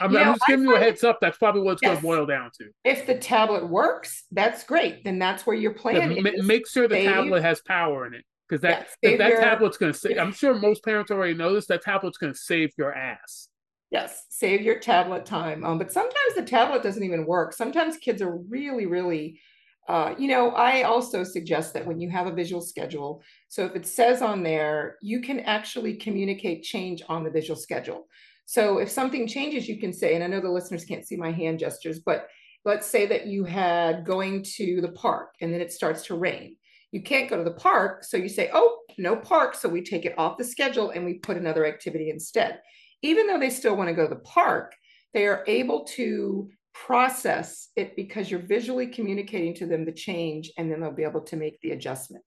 [0.00, 1.18] I'm, you know, I'm just giving you a heads up.
[1.20, 1.90] That's probably what it's yes.
[1.90, 2.68] going to boil down to.
[2.84, 5.04] If the tablet works, that's great.
[5.04, 6.44] Then that's where your plan yeah, is.
[6.44, 7.08] Make sure the save.
[7.08, 10.18] tablet has power in it because that that, that your, tablet's going to save.
[10.18, 11.66] I'm sure most parents already know this.
[11.66, 13.48] That tablet's going to save your ass.
[13.90, 15.64] Yes, save your tablet time.
[15.64, 17.52] Um, but sometimes the tablet doesn't even work.
[17.52, 19.40] Sometimes kids are really, really,
[19.88, 23.76] uh, you know, I also suggest that when you have a visual schedule, so if
[23.76, 28.08] it says on there, you can actually communicate change on the visual schedule.
[28.46, 31.32] So if something changes, you can say, and I know the listeners can't see my
[31.32, 32.28] hand gestures, but
[32.64, 36.56] let's say that you had going to the park and then it starts to rain.
[36.92, 38.04] You can't go to the park.
[38.04, 39.54] So you say, oh, no park.
[39.54, 42.60] So we take it off the schedule and we put another activity instead
[43.04, 44.74] even though they still want to go to the park,
[45.12, 50.72] they are able to process it because you're visually communicating to them the change and
[50.72, 52.24] then they'll be able to make the adjustment.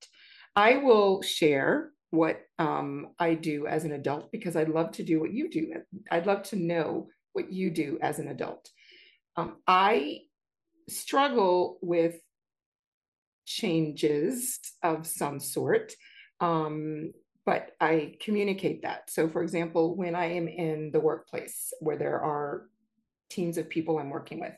[0.55, 5.19] I will share what um, I do as an adult because I'd love to do
[5.19, 5.73] what you do.
[6.09, 8.69] I'd love to know what you do as an adult.
[9.35, 10.21] Um, I
[10.89, 12.15] struggle with
[13.45, 15.93] changes of some sort.
[16.39, 17.11] Um,
[17.45, 19.09] but I communicate that.
[19.09, 22.63] So, for example, when I am in the workplace where there are
[23.29, 24.53] teams of people I'm working with,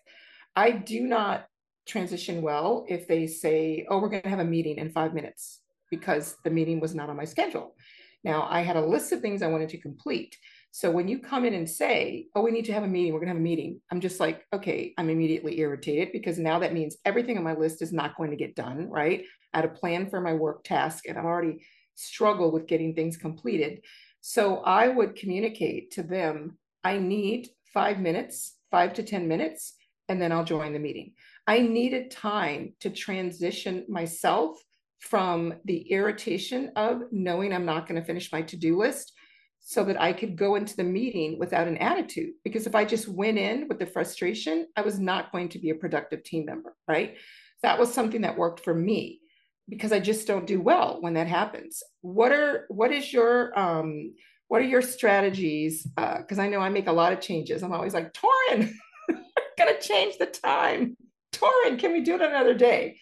[0.56, 1.46] I do not
[1.88, 5.62] transition well if they say, Oh, we're going to have a meeting in five minutes
[5.90, 7.76] because the meeting was not on my schedule.
[8.24, 10.38] Now, I had a list of things I wanted to complete.
[10.72, 13.20] So when you come in and say, Oh, we need to have a meeting, we're
[13.20, 16.74] going to have a meeting, I'm just like, Okay, I'm immediately irritated because now that
[16.74, 19.24] means everything on my list is not going to get done, right?
[19.54, 23.18] I had a plan for my work task and I'm already struggle with getting things
[23.18, 23.82] completed.
[24.22, 29.74] So I would communicate to them, I need five minutes, five to 10 minutes,
[30.08, 31.14] and then I'll join the meeting.
[31.48, 34.58] I needed time to transition myself
[35.00, 39.14] from the irritation of knowing I'm not going to finish my to do list
[39.60, 42.32] so that I could go into the meeting without an attitude.
[42.44, 45.70] Because if I just went in with the frustration, I was not going to be
[45.70, 47.18] a productive team member, right?
[47.62, 49.20] That was something that worked for me
[49.68, 51.84] because I just don't do well when that happens.
[52.02, 54.14] What are what is your um
[54.48, 55.86] what are your strategies?
[55.96, 57.62] Because uh, I know I make a lot of changes.
[57.62, 58.72] I'm always like, Torrin,
[59.58, 60.98] gotta change the time.
[61.32, 62.98] Torrin, can we do it another day?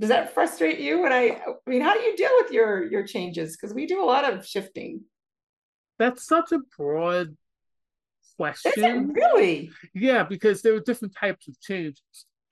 [0.00, 1.04] Does that frustrate you?
[1.04, 3.56] And I, I mean, how do you deal with your your changes?
[3.56, 5.02] Because we do a lot of shifting.
[5.98, 7.36] That's such a broad
[8.36, 9.12] question.
[9.12, 9.70] really?
[9.94, 12.02] Yeah, because there are different types of changes.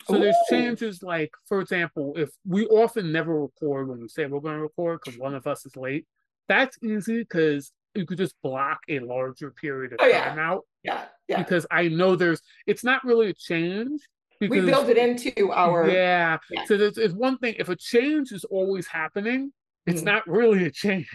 [0.09, 0.20] So Ooh.
[0.20, 4.56] there's changes like, for example, if we often never record when we say we're going
[4.56, 6.06] to record because one of us is late,
[6.48, 10.50] that's easy because you could just block a larger period of oh, time yeah.
[10.50, 10.62] out.
[10.82, 11.38] Yeah, yeah.
[11.38, 14.00] Because I know there's, it's not really a change.
[14.40, 15.88] Because, we build it into our.
[15.88, 16.38] Yeah.
[16.51, 16.64] yeah.
[16.66, 17.55] So there's, there's one thing.
[17.59, 19.53] If a change is always happening,
[19.87, 20.07] it's mm.
[20.07, 21.09] not really a change.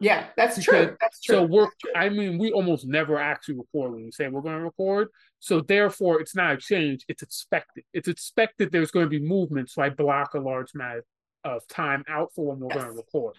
[0.00, 0.96] Yeah, that's because, true.
[1.00, 1.36] That's true.
[1.36, 1.92] So we're, true.
[1.96, 5.08] I mean, we almost never actually record when we say we're going to record.
[5.40, 7.04] So therefore, it's not a change.
[7.08, 7.84] It's expected.
[7.92, 9.70] It's expected there's going to be movement.
[9.70, 11.02] So I block a large amount
[11.44, 12.76] of time out for when we're yes.
[12.76, 13.36] going to record.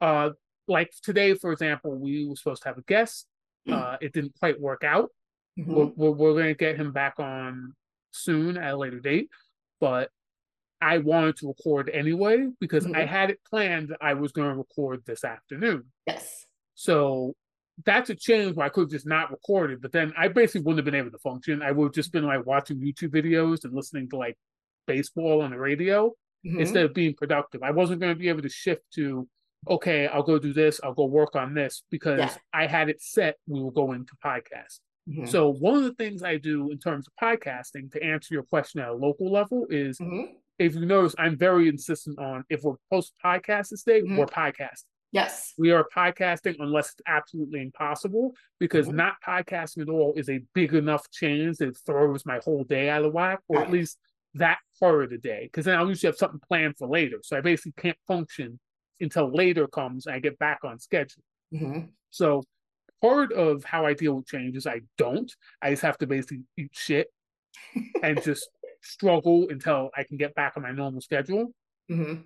[0.00, 0.30] Uh,
[0.66, 3.26] like today, for example, we were supposed to have a guest.
[3.68, 3.74] Mm.
[3.74, 5.10] Uh, it didn't quite work out.
[5.58, 5.72] Mm-hmm.
[5.72, 7.74] We're, we're, we're going to get him back on
[8.12, 9.28] soon at a later date,
[9.80, 10.10] but
[10.80, 12.96] I wanted to record anyway because mm-hmm.
[12.96, 15.84] I had it planned that I was going to record this afternoon.
[16.06, 16.46] Yes.
[16.74, 17.34] So
[17.84, 20.78] that's a change where I could have just not recorded, but then I basically wouldn't
[20.78, 21.62] have been able to function.
[21.62, 24.36] I would have just been like watching YouTube videos and listening to like
[24.86, 26.08] baseball on the radio
[26.44, 26.60] mm-hmm.
[26.60, 27.62] instead of being productive.
[27.62, 29.28] I wasn't going to be able to shift to,
[29.68, 32.34] okay, I'll go do this, I'll go work on this because yeah.
[32.52, 34.80] I had it set we were going to podcast.
[35.08, 35.26] Mm-hmm.
[35.26, 38.80] So one of the things I do in terms of podcasting to answer your question
[38.80, 42.74] at a local level is mm-hmm if you notice, I'm very insistent on if we're
[42.90, 44.16] post podcast this day, mm-hmm.
[44.16, 44.84] we're podcasting.
[45.10, 45.52] Yes.
[45.58, 48.96] We are podcasting unless it's absolutely impossible because mm-hmm.
[48.96, 53.04] not podcasting at all is a big enough change that throws my whole day out
[53.04, 53.66] of whack, or right.
[53.66, 53.98] at least
[54.34, 57.18] that part of the day because then I'll usually have something planned for later.
[57.22, 58.58] So I basically can't function
[59.00, 61.22] until later comes and I get back on schedule.
[61.52, 61.86] Mm-hmm.
[62.08, 62.42] So
[63.02, 65.30] part of how I deal with change is I don't.
[65.60, 67.08] I just have to basically eat shit
[68.02, 68.48] and just
[68.80, 71.52] struggle until I can get back on my normal schedule.
[71.90, 72.22] Mm-hmm.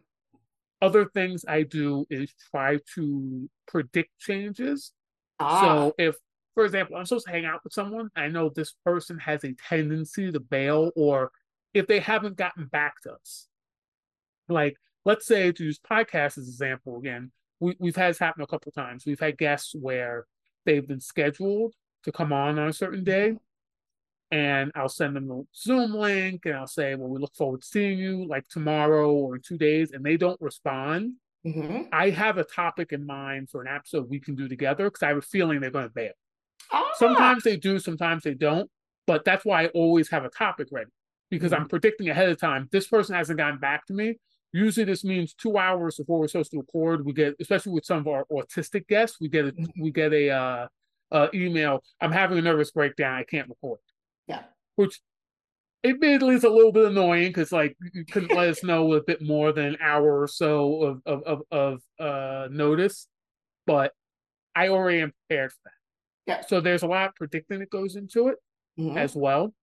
[0.82, 4.92] Other things I do is try to predict changes.
[5.40, 5.62] Ah.
[5.62, 6.16] So if,
[6.54, 9.54] for example, I'm supposed to hang out with someone, I know this person has a
[9.54, 11.32] tendency to bail, or
[11.72, 13.48] if they haven't gotten back to us,
[14.48, 18.42] like let's say to use podcast as an example again, we, we've had this happen
[18.42, 19.06] a couple times.
[19.06, 20.26] We've had guests where
[20.66, 21.74] they've been scheduled
[22.04, 23.36] to come on on a certain day,
[24.30, 27.66] and I'll send them a Zoom link and I'll say, well, we look forward to
[27.66, 31.14] seeing you like tomorrow or in two days, and they don't respond.
[31.46, 31.82] Mm-hmm.
[31.92, 35.08] I have a topic in mind for an episode we can do together because I
[35.08, 36.12] have a feeling they're going to bail.
[36.72, 36.90] Ah.
[36.96, 38.68] Sometimes they do, sometimes they don't,
[39.06, 40.90] but that's why I always have a topic ready
[41.30, 42.68] because I'm predicting ahead of time.
[42.72, 44.18] This person hasn't gotten back to me.
[44.52, 47.04] Usually, this means two hours before we're supposed to record.
[47.04, 50.30] We get, especially with some of our autistic guests, we get a we get a
[50.30, 50.68] uh,
[51.12, 51.82] uh, email.
[52.00, 53.14] I'm having a nervous breakdown.
[53.14, 53.78] I can't record.
[54.26, 54.44] Yeah.
[54.76, 55.00] Which
[55.84, 59.20] admittedly is a little bit annoying because like you couldn't let us know a bit
[59.22, 63.08] more than an hour or so of of of, of uh, notice,
[63.66, 63.92] but
[64.54, 65.72] I already am prepared for that.
[66.26, 66.40] Yeah.
[66.46, 68.36] So there's a lot of predicting that goes into it
[68.78, 68.96] Mhm.
[68.96, 69.54] as well.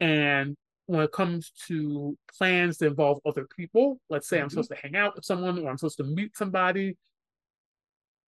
[0.00, 0.56] And
[0.90, 4.50] when it comes to plans that involve other people, let's say I'm Mhm.
[4.50, 6.98] supposed to hang out with someone or I'm supposed to meet somebody,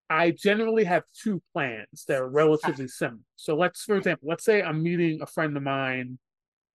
[0.09, 3.25] I generally have two plans that are relatively similar.
[3.35, 6.21] So let's, for example, let's say I'm meeting a friend of mine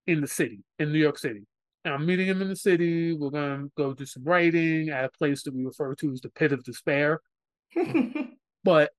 [0.08, 1.46] in the city, in New York City.
[1.86, 3.14] And I'm meeting him in the city.
[3.14, 6.20] We're going to go do some writing at a place that we refer to as
[6.20, 7.22] the Pit of Despair.
[8.64, 8.92] But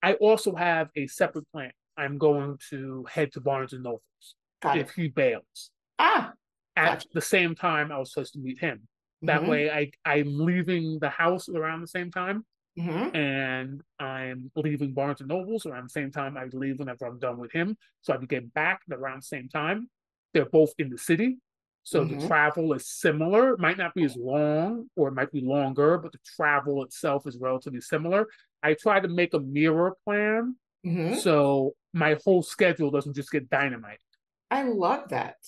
[0.00, 1.72] I also have a separate plan.
[1.96, 5.72] I'm going to head to Barnes and Nobles if he bails.
[5.98, 6.32] Ah.
[6.76, 7.08] At Gotcha.
[7.14, 8.86] the same time, I was supposed to meet him.
[9.22, 9.48] That Mhm.
[9.48, 12.44] way, I I'm leaving the house around the same time,
[12.78, 13.14] Mhm.
[13.14, 17.38] and I'm leaving Barnes and Nobles around the same time I leave whenever I'm done
[17.38, 17.76] with him.
[18.02, 19.88] So I would get back around the same time.
[20.34, 21.38] They're both in the city,
[21.82, 22.26] so the Mhm.
[22.26, 23.54] travel is similar.
[23.54, 27.26] It might not be as long, or it might be longer, but the travel itself
[27.26, 28.28] is relatively similar.
[28.62, 31.16] I try to make a mirror plan Mhm.
[31.16, 34.00] so my whole schedule doesn't just get dynamite.
[34.50, 35.38] I love that.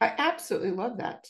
[0.00, 1.26] I absolutely love that.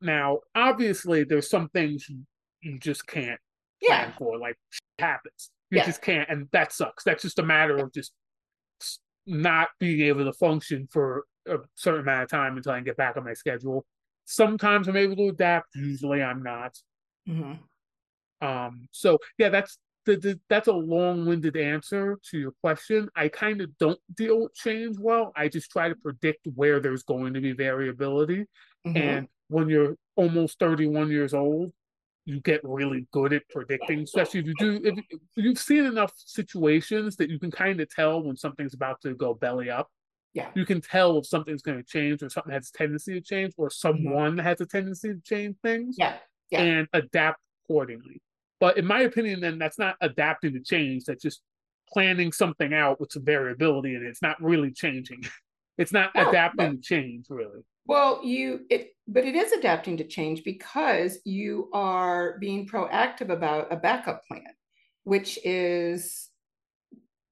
[0.00, 3.40] Now, obviously, there's some things you, just can't
[3.84, 5.50] plan for, like shit happens.
[5.70, 5.86] You Yeah.
[5.86, 7.02] just can't, and that sucks.
[7.04, 8.12] That's just a matter of just
[9.26, 12.96] not being able to function for a certain amount of time until I can get
[12.96, 13.84] back on my schedule.
[14.24, 15.74] Sometimes I'm able to adapt.
[15.74, 16.78] Usually, I'm not.
[17.28, 17.60] Mhm.
[18.40, 23.08] Um, so yeah, that's that's a long-winded answer to your question.
[23.14, 25.32] I kind of don't deal with change well.
[25.36, 28.46] I just try to predict where there's going to be variability.
[28.86, 28.96] Mhm.
[28.96, 31.72] And when you're almost 31 years old,
[32.24, 36.12] you get really good at predicting, especially if you do if, if you've seen enough
[36.16, 39.90] situations that you can kind of tell when something's about to go belly up.
[40.32, 40.50] Yeah.
[40.54, 43.52] You can tell if something's going to change or something has a tendency to change
[43.56, 46.16] or someone has a tendency to change things Yeah.
[46.50, 46.62] Yeah.
[46.62, 48.22] and adapt accordingly.
[48.62, 51.06] But in my opinion, then that's not adapting to change.
[51.06, 51.42] That's just
[51.92, 54.08] planning something out with some variability in it.
[54.08, 55.24] It's not really changing.
[55.78, 57.62] It's not No, adapting to change, really.
[57.86, 63.72] Well, you it but it is adapting to change because you are being proactive about
[63.72, 64.52] a backup plan,
[65.04, 66.28] which is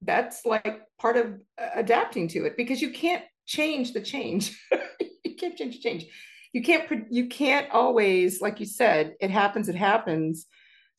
[0.01, 4.59] that's like part of uh, adapting to it because you can't change the change.
[5.25, 6.07] you can't change the change.
[6.55, 10.47] You can't you can't always like you said, it happens it happens.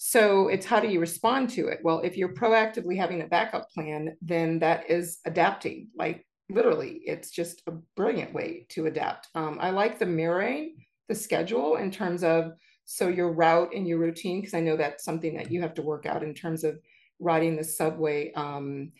[0.03, 1.81] So it's how do you respond to it?
[1.83, 5.89] Well, if you're proactively having a backup plan, then that is adapting.
[5.95, 9.27] Like literally, it's just a brilliant way to adapt.
[9.35, 13.99] Um, I like the mirroring the schedule in terms of so your route and your
[13.99, 16.79] routine, because I know that's something that you have to work out in terms of
[17.19, 18.33] riding the subway.
[18.33, 18.93] Um,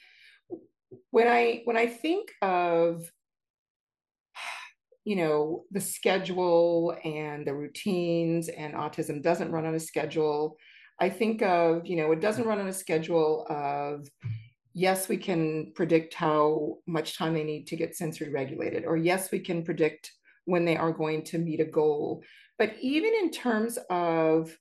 [1.10, 3.12] when I when I think of
[5.04, 10.58] you know the schedule and the routines and autism doesn't run on a schedule
[11.00, 14.08] i think of you know it doesn't run on a schedule of
[14.74, 19.32] yes we can predict how much time they need to get sensory regulated or yes
[19.32, 20.12] we can predict
[20.46, 22.24] when they are going to meet a goal.
[22.58, 24.56] But even in terms of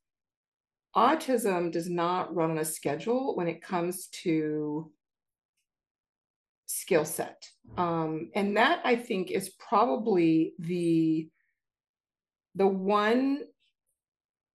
[0.96, 4.90] autism does not run on a schedule when it comes to
[6.66, 7.48] skill set.
[7.76, 11.28] Um, and that i think is probably the
[12.56, 13.42] the one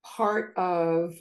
[0.04, 1.18] part of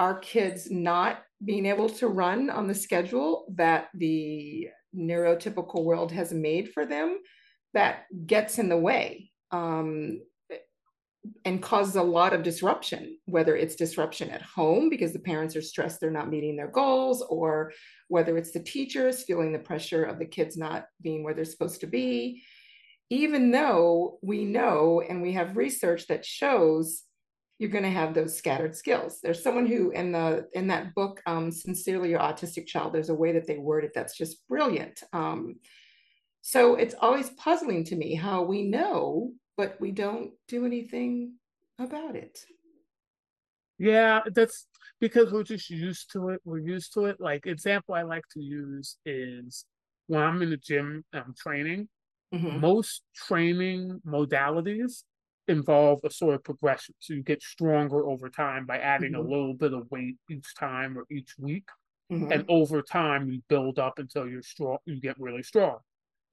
[0.00, 6.32] our kids not being able to run on the schedule that the neurotypical world has
[6.32, 7.18] made for them
[7.74, 10.20] that gets in the way um,
[11.44, 15.62] and causes a lot of disruption, whether it's disruption at home because the parents are
[15.62, 17.70] stressed they're not meeting their goals, or
[18.08, 21.80] whether it's the teachers feeling the pressure of the kids not being where they're supposed
[21.82, 22.42] to be.
[23.10, 27.02] Even though we know and we have research that shows
[27.60, 29.20] you're going to have those scattered skills.
[29.22, 33.14] There's someone who in the in that book, um, "Sincerely Your Autistic Child," there's a
[33.14, 35.02] way that they word it that's just brilliant.
[35.12, 35.60] Um,
[36.40, 41.34] so it's always puzzling to me how we know but we don't do anything
[41.78, 42.46] about it.
[43.78, 44.66] Yeah, that's
[45.02, 46.40] because we're just used to it.
[46.46, 47.20] We're used to it.
[47.20, 49.66] Like example I like to use is
[50.06, 51.90] when I'm in the gym, I'm training.
[52.32, 52.58] Mm-hmm.
[52.58, 55.02] Most training modalities
[55.50, 56.94] involve a sort of progression.
[57.00, 59.26] So you get stronger over time by adding mm-hmm.
[59.26, 61.68] a little bit of weight each time or each week.
[62.10, 62.32] Mm-hmm.
[62.32, 65.78] And over time you build up until you're strong, you get really strong.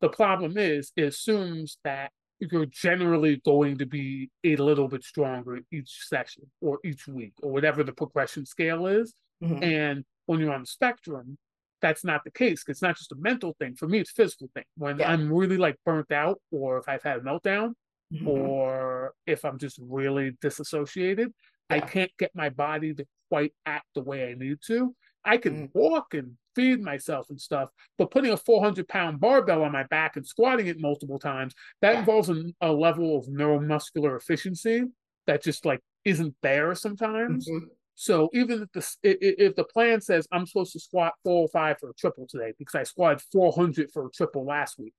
[0.02, 5.60] The problem is it assumes that you're generally going to be a little bit stronger
[5.72, 9.14] each session or each week or whatever the progression scale is.
[9.44, 9.64] Mm-hmm.
[9.64, 11.38] And when you're on the spectrum,
[11.82, 12.64] that's not the case.
[12.68, 13.76] It's not just a mental thing.
[13.76, 14.66] For me, it's physical thing.
[14.78, 15.12] When yeah.
[15.12, 17.74] I'm really like burnt out or if I've had a meltdown
[18.14, 18.28] mm-hmm.
[18.28, 21.34] or if I'm just really disassociated,
[21.70, 21.78] yeah.
[21.78, 24.96] I can't get my body to quite act the way I need to.
[25.26, 25.70] I can mm.
[25.74, 30.16] walk and feed myself and stuff, but putting a 400 pound barbell on my back
[30.16, 32.00] and squatting it multiple times, that yeah.
[32.00, 34.84] involves a, a, level of neuromuscular efficiency
[35.28, 37.48] that just like isn't there sometimes.
[37.50, 37.66] Mm-hmm.
[37.96, 41.94] So even if the if the plan says I'm supposed to squat 405 for a
[41.96, 44.94] triple today because I squatted 400 for a triple last week,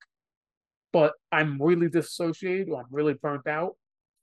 [0.93, 3.75] but I'm really disassociated or I'm really burnt out,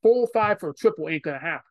[0.02, 1.64] four or five for a triple ain't gonna happen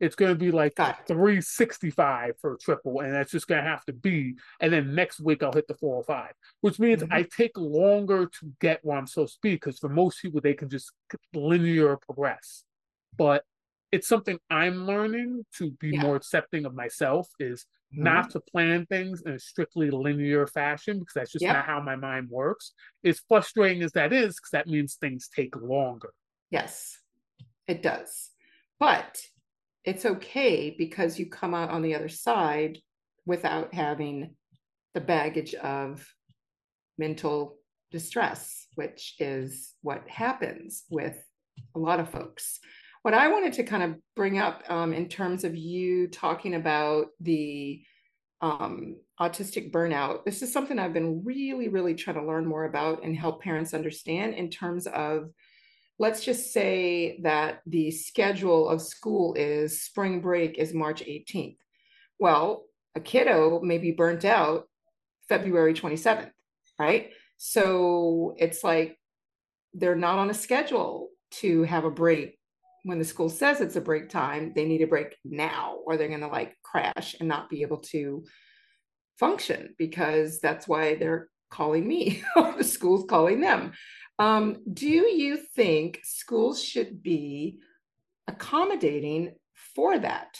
[0.00, 4.36] it's to be like 365 for a triple, and that's just to have to be.
[4.60, 7.12] And then next week I'll hit the four or five, which means mm-hmm.
[7.12, 10.54] I take longer to get where I'm supposed to be because for most people they
[10.54, 10.92] can just
[11.34, 12.64] linear progress.
[13.16, 13.42] But
[13.90, 16.02] it's something I'm learning to be yeah.
[16.02, 18.04] more accepting of myself is mm-hmm.
[18.04, 21.54] not to plan things in a strictly linear fashion because that's just yep.
[21.54, 22.72] not how my mind works.
[23.04, 26.12] As frustrating as that is, because that means things take longer.
[26.50, 26.98] Yes,
[27.66, 28.30] it does.
[28.78, 29.20] But
[29.84, 32.78] it's okay because you come out on the other side
[33.26, 34.34] without having
[34.94, 36.06] the baggage of
[36.98, 37.56] mental
[37.90, 41.16] distress, which is what happens with
[41.74, 42.60] a lot of folks.
[43.08, 47.06] What I wanted to kind of bring up um, in terms of you talking about
[47.20, 47.82] the
[48.42, 53.02] um, autistic burnout, this is something I've been really, really trying to learn more about
[53.02, 55.30] and help parents understand in terms of
[55.98, 61.56] let's just say that the schedule of school is spring break is March 18th.
[62.18, 64.68] Well, a kiddo may be burnt out
[65.30, 66.32] February 27th,
[66.78, 67.12] right?
[67.38, 68.98] So it's like
[69.72, 72.37] they're not on a schedule to have a break
[72.88, 74.52] when the school says it's a break time.
[74.54, 77.78] They need a break now, or they're going to like crash and not be able
[77.92, 78.24] to
[79.18, 83.72] function because that's why they're calling me, the school's calling them.
[84.18, 87.58] Um, do you think schools should be
[88.26, 89.34] accommodating
[89.74, 90.38] for that?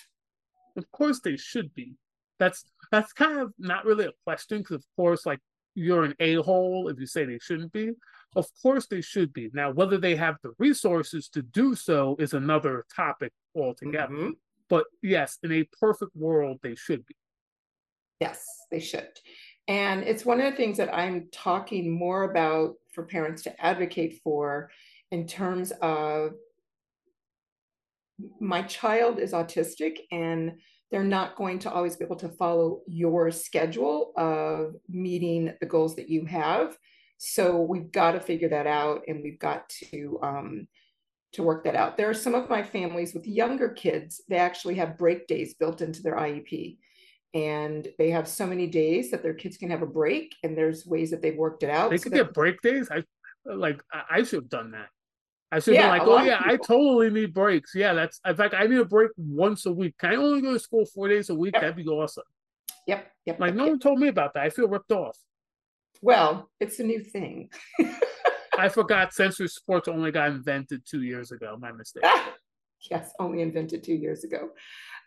[0.76, 1.96] Of course, they should be.
[2.38, 5.40] That's that's kind of not really a question because, of course, like
[5.74, 7.90] you're an a hole if you say they shouldn't be.
[8.36, 9.50] Of course, they should be.
[9.52, 14.12] Now, whether they have the resources to do so is another topic altogether.
[14.12, 14.30] Mm-hmm.
[14.68, 17.14] But yes, in a perfect world, they should be.
[18.20, 19.08] Yes, they should.
[19.66, 24.20] And it's one of the things that I'm talking more about for parents to advocate
[24.22, 24.70] for
[25.10, 26.32] in terms of
[28.40, 30.54] my child is autistic and
[30.90, 35.94] they're not going to always be able to follow your schedule of meeting the goals
[35.96, 36.76] that you have.
[37.18, 40.68] So we've got to figure that out and we've got to um,
[41.32, 41.96] to work that out.
[41.96, 45.82] There are some of my families with younger kids, they actually have break days built
[45.82, 46.78] into their IEP
[47.34, 50.86] and they have so many days that their kids can have a break and there's
[50.86, 52.88] ways that they've worked it out they so could get break days?
[52.90, 53.02] I
[53.44, 54.88] like i should have done that.
[55.50, 57.74] I should yeah, have been like oh yeah i totally need breaks.
[57.74, 59.96] Yeah that's in fact i need a break once a week.
[59.98, 61.54] Can i only go to school four days a week?
[61.54, 61.62] Yep.
[61.62, 62.24] that'd be awesome.
[62.86, 64.44] Yep yep like yep, no one told me about that.
[64.44, 65.18] I feel ripped off
[66.02, 67.48] well it's a new thing
[68.58, 72.04] i forgot sensory sports only got invented two years ago my mistake
[72.90, 74.50] yes only invented two years ago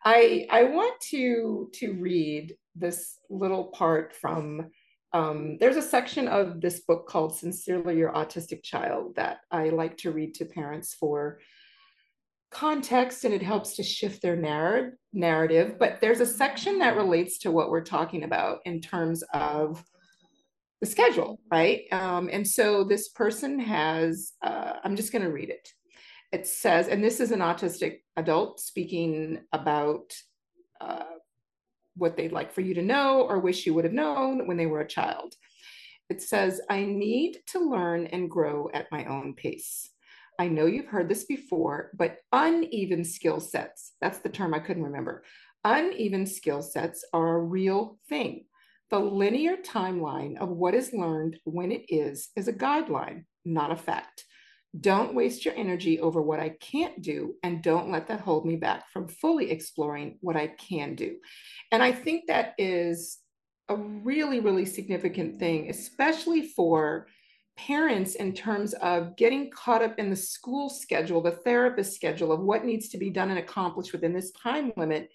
[0.04, 4.70] I I want to to read this little part from
[5.14, 9.98] um, there's a section of this book called Sincerely Your Autistic Child that I like
[9.98, 11.40] to read to parents for
[12.50, 15.76] context and it helps to shift their narr- narrative.
[15.78, 19.84] But there's a section that relates to what we're talking about in terms of
[20.82, 21.84] the schedule, right?
[21.92, 25.70] Um, and so this person has, uh, I'm just going to read it.
[26.32, 30.14] It says, and this is an autistic adult speaking about
[30.82, 31.04] uh,
[31.96, 34.66] what they'd like for you to know or wish you would have known when they
[34.66, 35.36] were a child.
[36.10, 39.90] It says, I need to learn and grow at my own pace.
[40.40, 44.84] I know you've heard this before, but uneven skill sets, that's the term I couldn't
[44.84, 45.24] remember.
[45.64, 48.46] Uneven skill sets are a real thing.
[48.92, 53.76] The linear timeline of what is learned when it is is a guideline, not a
[53.78, 54.26] fact.
[54.78, 58.58] Don't waste your energy over what I can't do, and don't let that hold me
[58.58, 61.18] back from fully exploring what I can do.
[61.72, 63.20] And I think that is
[63.70, 67.08] a really, really significant thing, especially for
[67.58, 72.42] parents in terms of getting caught up in the school schedule, the therapist schedule of
[72.42, 75.10] what needs to be done and accomplished within this time limit.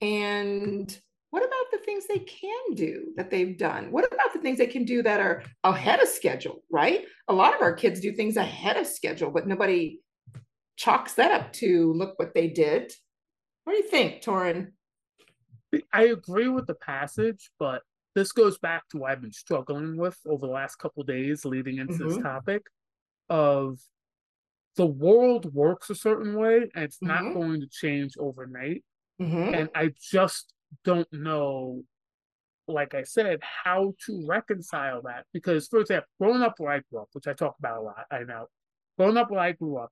[0.00, 0.96] And
[1.30, 3.90] what about the things they can do that they've done?
[3.90, 7.04] What about the things they can do that are ahead of schedule, right?
[7.28, 10.00] A lot of our kids do things ahead of schedule, but nobody
[10.76, 12.92] chalks that up to look what they did.
[13.64, 14.68] What do you think, Torrin?
[15.92, 17.82] I agree with the passage, but
[18.14, 21.78] this goes back to what I've been struggling with over the last couple days leading
[21.78, 22.08] into mm-hmm.
[22.08, 22.62] this topic
[23.28, 23.78] of
[24.76, 27.34] the world works a certain way and it's not mm-hmm.
[27.34, 28.82] going to change overnight.
[29.20, 29.54] Mm-hmm.
[29.54, 30.54] And I just
[30.84, 31.82] don't know,
[32.66, 35.24] like I said, how to reconcile that.
[35.32, 38.06] Because, for example, growing up where I grew up, which I talk about a lot,
[38.10, 38.46] I know,
[38.98, 39.90] growing up where I grew up,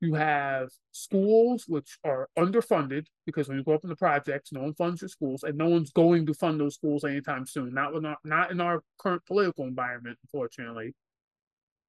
[0.00, 4.60] you have schools which are underfunded because when you grow up in the projects, no
[4.60, 7.72] one funds your schools, and no one's going to fund those schools anytime soon.
[7.72, 10.94] Not in our, not in our current political environment, unfortunately.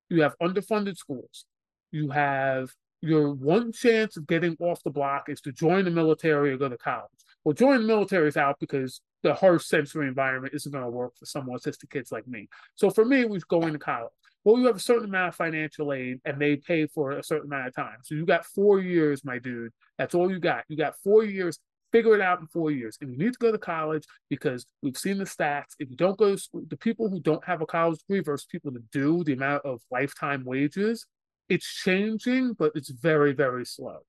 [0.10, 1.46] You have underfunded schools.
[1.92, 2.70] You have
[3.02, 6.70] your one chance of getting off the block is to join the military or go
[6.70, 7.12] to college.
[7.48, 11.16] Well, joining the military is out because the harsh sensory environment isn't going to work
[11.16, 12.50] for some autistic kids like me.
[12.76, 14.12] So for me, it was going to college
[14.44, 17.48] well, you have a certain amount of financial aid and they pay for a certain
[17.48, 17.98] amount of time.
[18.04, 19.72] So you got four years, my dude.
[19.98, 20.66] That's all you got.
[20.68, 21.58] You got four years.
[21.94, 22.98] Figure it out in four years.
[23.00, 25.76] And you need to go to college because we've seen the stats.
[25.80, 28.48] If you don't go to school, the people who don't have a college degree versus
[28.52, 31.06] people that do, the amount of lifetime wages,
[31.48, 34.00] it's changing, but it's very, very slow.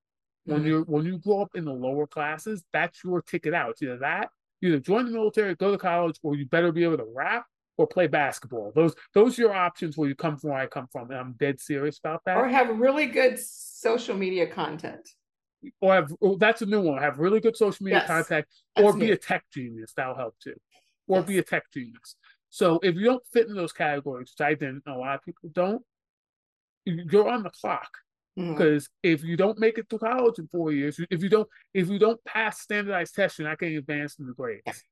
[0.48, 0.66] When mm-hmm.
[0.66, 3.70] you when you grow up in the lower classes, that's your ticket out.
[3.72, 4.30] It's either that,
[4.62, 7.44] you either join the military, go to college, or you better be able to rap
[7.76, 8.72] or play basketball.
[8.74, 11.10] Those those are your options where you come from where I come from.
[11.10, 12.38] And I'm dead serious about that.
[12.38, 15.06] Or have really good social media content.
[15.82, 17.02] Or have oh, that's a new one.
[17.02, 18.46] Have really good social media yes, content
[18.76, 19.12] or be new.
[19.12, 19.92] a tech genius.
[19.94, 20.54] That'll help too.
[21.06, 21.28] Or yes.
[21.28, 22.16] be a tech genius.
[22.48, 25.50] So if you don't fit in those categories, which I didn't, a lot of people
[25.52, 25.82] don't,
[26.84, 27.90] you're on the clock.
[28.38, 29.12] Because mm-hmm.
[29.14, 31.98] if you don't make it to college in four years, if you don't if you
[31.98, 34.84] don't pass standardized tests, you're not getting advanced in the grades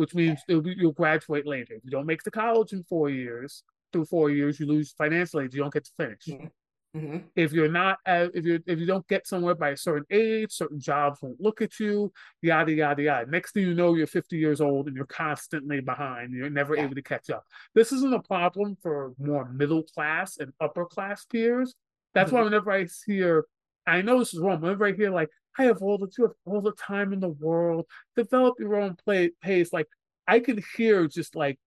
[0.00, 1.74] which means be, you'll graduate later.
[1.74, 5.40] If you don't make the college in four years, through four years, you lose financial
[5.40, 5.52] aid.
[5.52, 6.24] You don't get to finish.
[6.26, 6.98] Mm-hmm.
[6.98, 7.18] mm-hmm.
[7.36, 10.52] If you're not, uh, if you if you don't get somewhere by a certain age,
[10.52, 12.12] certain jobs won't look at you.
[12.40, 13.30] Yada yada yada.
[13.30, 16.32] Next thing you know, you're 50 years old and you're constantly behind.
[16.32, 16.84] You're never yeah.
[16.84, 17.44] able to catch up.
[17.74, 21.74] This isn't a problem for more middle class and upper class peers.
[22.14, 22.36] That's mm-hmm.
[22.36, 23.46] why whenever I hear,
[23.86, 24.60] I know this is wrong.
[24.60, 27.28] Whenever I hear like, I have all the you have all the time in the
[27.28, 27.86] world.
[28.16, 29.72] Develop your own play pace.
[29.72, 29.88] Like
[30.26, 31.58] I can hear just like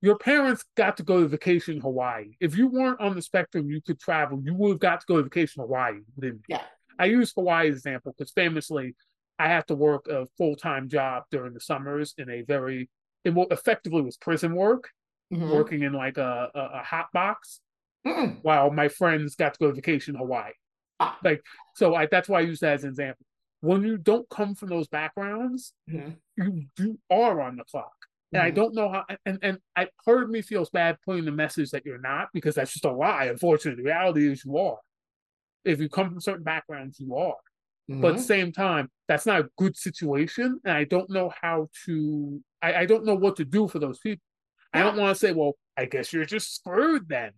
[0.00, 2.36] your parents got to go to vacation in Hawaii.
[2.40, 4.40] If you weren't on the spectrum, you could travel.
[4.44, 6.56] You would have got to go to vacation in Hawaii, didn't you?
[6.56, 6.62] Yeah.
[6.98, 8.96] I use Hawaii as example because famously,
[9.38, 12.90] I have to work a full time job during the summers in a very
[13.24, 14.90] it effectively was prison work,
[15.32, 15.50] mm-hmm.
[15.50, 17.60] working in like a, a, a hot box,
[18.06, 18.38] Mm-mm.
[18.42, 20.52] while my friends got to go to vacation in Hawaii.
[21.00, 21.18] Ah.
[21.22, 21.42] Like
[21.74, 23.24] so, I, that's why I use that as an example
[23.60, 26.10] when you don't come from those backgrounds, mm-hmm.
[26.36, 27.92] you you are on the clock.
[28.32, 28.46] And mm-hmm.
[28.46, 31.70] I don't know how and, and I part of me feels bad putting the message
[31.70, 33.24] that you're not because that's just a lie.
[33.24, 34.78] Unfortunately, the reality is you are.
[35.64, 37.34] If you come from certain backgrounds, you are.
[37.90, 38.00] Mm-hmm.
[38.00, 40.60] But at the same time, that's not a good situation.
[40.64, 43.98] And I don't know how to I, I don't know what to do for those
[43.98, 44.22] people.
[44.72, 47.32] I don't want to say, well, I guess you're just screwed then.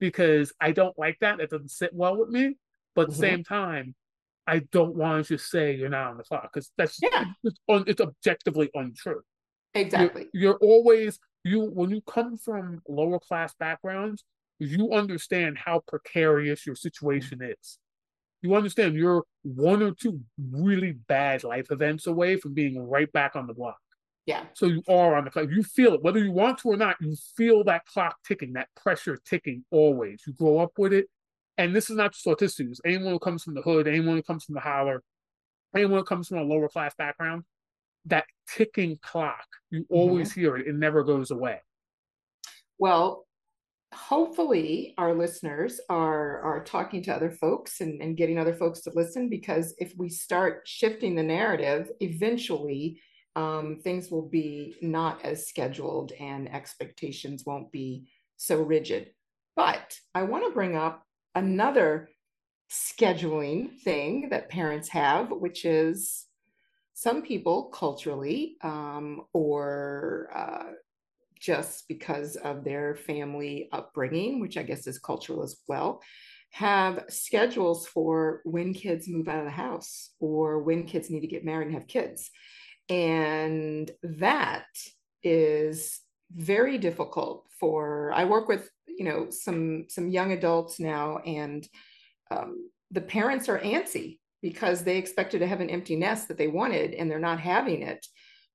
[0.00, 1.40] Because I don't like that.
[1.40, 2.56] It doesn't sit well with me.
[2.94, 3.20] But at the mm-hmm.
[3.20, 3.94] same time,
[4.46, 7.24] I don't want to just say you're not on the clock because that's yeah.
[7.42, 9.22] it's, it's objectively untrue.
[9.74, 10.28] Exactly.
[10.32, 14.24] You're, you're, always you when you come from lower class backgrounds,
[14.58, 17.78] you understand how precarious your situation is.
[18.42, 20.20] You understand you're one or two
[20.52, 23.78] really bad life events away from being right back on the block.
[24.26, 24.44] Yeah.
[24.54, 25.48] So you are on the clock.
[25.50, 26.96] You feel it, whether you want to or not.
[27.00, 30.22] You feel that clock ticking, that pressure ticking always.
[30.26, 31.08] You grow up with it
[31.56, 34.44] and this is not just autistics, anyone who comes from the hood, anyone who comes
[34.44, 35.02] from the holler,
[35.74, 37.44] anyone who comes from a lower class background,
[38.06, 39.94] that ticking clock, you mm-hmm.
[39.94, 40.40] always mm-hmm.
[40.40, 40.66] hear it.
[40.66, 41.60] It never goes away.
[42.78, 43.26] Well,
[43.92, 48.90] hopefully our listeners are are talking to other folks and, and getting other folks to
[48.92, 53.00] listen because if we start shifting the narrative eventually
[53.36, 59.10] um, things will be not as scheduled and expectations won't be so rigid
[59.56, 61.04] but i want to bring up
[61.34, 62.08] another
[62.70, 66.26] scheduling thing that parents have which is
[66.94, 70.72] some people culturally um, or uh,
[71.40, 76.00] just because of their family upbringing, which I guess is cultural as well,
[76.52, 81.26] have schedules for when kids move out of the house or when kids need to
[81.26, 82.30] get married and have kids.
[82.88, 84.66] And that
[85.22, 86.00] is
[86.32, 91.66] very difficult for I work with, you know, some some young adults now and
[92.30, 96.48] um, the parents are antsy because they expected to have an empty nest that they
[96.48, 98.06] wanted and they're not having it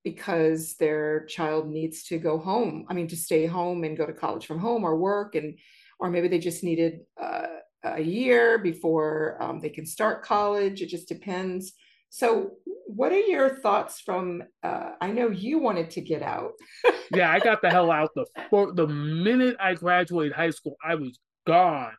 [0.03, 2.85] because their child needs to go home.
[2.89, 5.57] I mean to stay home and go to college from home or work and
[5.99, 7.47] or maybe they just needed uh,
[7.83, 10.81] a year before um, they can start college.
[10.81, 11.73] It just depends.
[12.09, 12.51] So
[12.95, 16.51] what are your thoughts from uh, i know you wanted to get out
[17.15, 20.95] yeah i got the hell out the for the minute i graduated high school i
[20.95, 21.93] was gone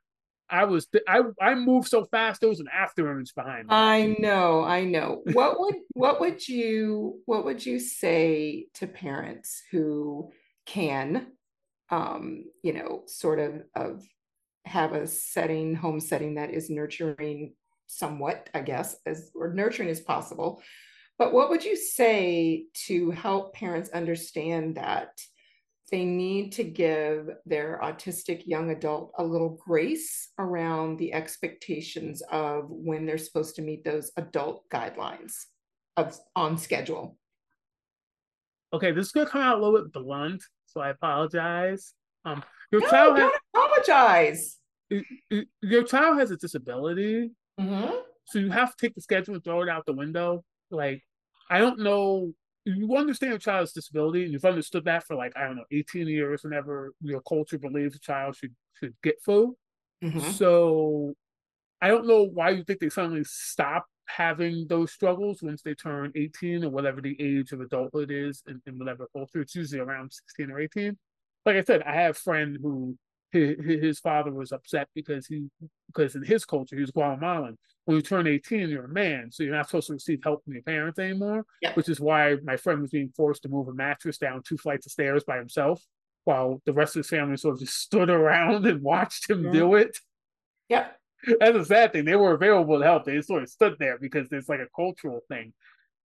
[0.52, 3.72] I was I I moved so fast there was an after image behind me.
[3.72, 5.22] I know, I know.
[5.32, 10.32] What would what would you what would you say to parents who
[10.66, 11.28] can
[11.90, 14.02] um, you know, sort of of
[14.64, 17.54] have a setting, home setting that is nurturing
[17.90, 20.62] somewhat, I guess, as or nurturing as possible.
[21.18, 25.20] But what would you say to help parents understand that
[25.90, 32.66] they need to give their autistic young adult a little grace around the expectations of
[32.68, 35.34] when they're supposed to meet those adult guidelines
[35.96, 37.18] of on schedule.
[38.72, 41.92] Okay, this is gonna come out a little bit blunt, so I apologize.
[42.24, 44.56] Um, your no, child has, apologize.
[45.60, 47.94] Your child has a disability, mm-hmm.
[48.24, 50.44] so you have to take the schedule and throw it out the window.
[50.70, 51.02] Like,
[51.50, 52.32] I don't know
[52.64, 56.06] you understand a child's disability and you've understood that for like i don't know 18
[56.06, 59.54] years whenever your culture believes a child should should get food
[60.02, 60.30] mm-hmm.
[60.32, 61.14] so
[61.80, 66.12] i don't know why you think they suddenly stop having those struggles once they turn
[66.16, 70.12] 18 or whatever the age of adulthood is in, in whatever culture it's usually around
[70.12, 70.98] 16 or 18
[71.46, 72.96] like i said i have a friend who
[73.32, 75.48] his, his father was upset because he
[75.86, 77.56] because in his culture he was Guatemalan.
[77.84, 80.52] When you turn 18, you're a man, so you're not supposed to receive help from
[80.52, 81.44] your parents anymore.
[81.62, 81.72] Yeah.
[81.74, 84.86] Which is why my friend was being forced to move a mattress down two flights
[84.86, 85.82] of stairs by himself,
[86.24, 89.52] while the rest of his family sort of just stood around and watched him yeah.
[89.52, 89.98] do it.
[90.68, 90.96] Yep.
[91.40, 92.04] That's a sad thing.
[92.04, 93.04] They were available to help.
[93.04, 95.52] They sort of stood there because it's like a cultural thing.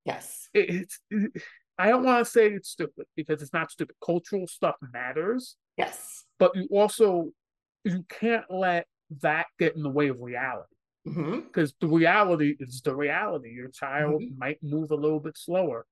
[0.05, 0.49] Yes.
[0.53, 0.99] It, it's.
[1.09, 1.31] It,
[1.77, 3.95] I don't want to say it's stupid because it's not stupid.
[4.03, 5.57] Cultural stuff matters.
[5.77, 6.25] Yes.
[6.39, 7.31] But you also
[7.83, 8.87] you can't let
[9.21, 10.67] that get in the way of reality.
[11.03, 11.87] Because mm-hmm.
[11.87, 13.51] the reality is the reality.
[13.51, 14.39] Your child mm-hmm.
[14.39, 15.85] might move a little bit slower.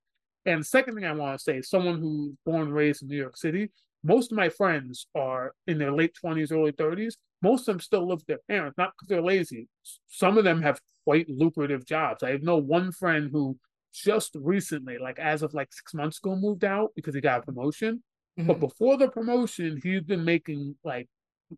[0.45, 3.17] And second thing I want to say is someone who's born and raised in New
[3.17, 3.69] York City,
[4.03, 7.13] most of my friends are in their late 20s, early 30s.
[7.41, 9.67] Most of them still live with their parents, not because they're lazy.
[10.07, 12.23] Some of them have quite lucrative jobs.
[12.23, 13.57] I know one friend who
[13.93, 17.43] just recently, like as of like six months ago, moved out because he got a
[17.43, 18.01] promotion.
[18.39, 18.47] Mm-hmm.
[18.47, 21.07] But before the promotion, he'd been making like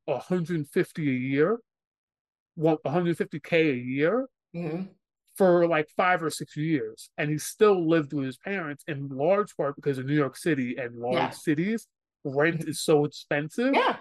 [0.06, 1.60] 150 a year,
[2.60, 4.84] 150k a year mm-hmm.
[5.36, 9.56] for like five or six years, and he still lived with his parents in large
[9.56, 11.30] part because of New York City and large yeah.
[11.30, 11.88] cities.
[12.24, 12.70] Rent mm-hmm.
[12.70, 13.74] is so expensive.
[13.74, 13.98] Yeah.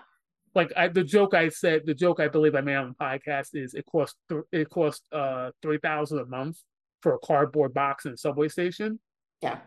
[0.54, 3.50] Like I, the joke I said, the joke I believe I made on the podcast
[3.54, 6.58] is it cost th- it cost uh three thousand a month
[7.02, 9.00] for a cardboard box in a subway station.
[9.42, 9.58] Yeah.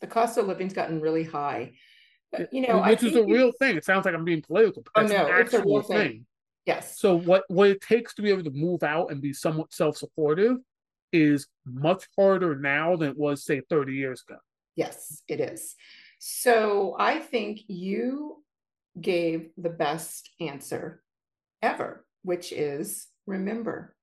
[0.00, 1.72] The cost of living's gotten really high.
[2.32, 3.76] But, you know, which is a real thing.
[3.76, 5.62] It sounds like I'm being political, but oh, that's oh, no, an actual it's a
[5.62, 6.08] real thing.
[6.10, 6.26] thing.
[6.66, 6.98] Yes.
[6.98, 9.96] So what what it takes to be able to move out and be somewhat self
[9.96, 10.58] supportive
[11.12, 14.38] is much harder now than it was say 30 years ago.
[14.74, 15.76] Yes, it is.
[16.18, 18.42] So I think you
[19.00, 21.02] gave the best answer
[21.62, 23.94] ever, which is remember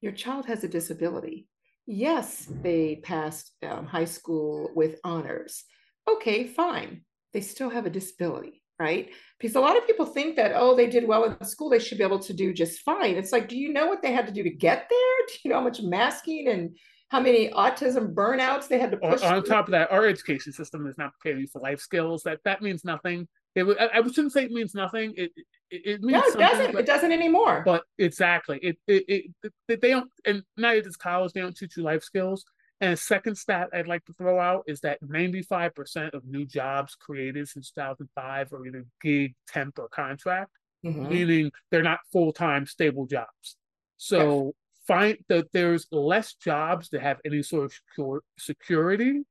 [0.00, 1.48] your child has a disability.
[1.86, 5.64] Yes, they passed um, high school with honors.
[6.08, 7.02] Okay, fine.
[7.32, 9.10] They still have a disability, right?
[9.38, 11.98] Because a lot of people think that, oh, they did well in school, they should
[11.98, 13.16] be able to do just fine.
[13.16, 14.98] It's like, do you know what they had to do to get there?
[15.26, 16.76] Do you know how much masking and
[17.08, 19.22] how many autism burnouts they had to push?
[19.22, 22.22] On, on top of that, our education system is not preparing you for life skills.
[22.22, 23.26] That that means nothing.
[23.56, 25.14] It, I, I shouldn't say it means nothing.
[25.16, 25.32] It
[25.70, 26.72] it, it means no, it doesn't.
[26.72, 27.62] But, it doesn't anymore.
[27.64, 30.10] But exactly, it, it it they don't.
[30.26, 32.44] And now it's college, they don't teach you life skills.
[32.82, 36.94] And a second stat I'd like to throw out is that 95% of new jobs
[36.94, 40.50] created since 2005 are either gig, temp, or contract,
[40.84, 41.08] mm-hmm.
[41.08, 43.56] meaning they're not full time stable jobs.
[43.96, 44.54] So
[44.86, 49.22] find that there's less jobs that have any sort of secure, security,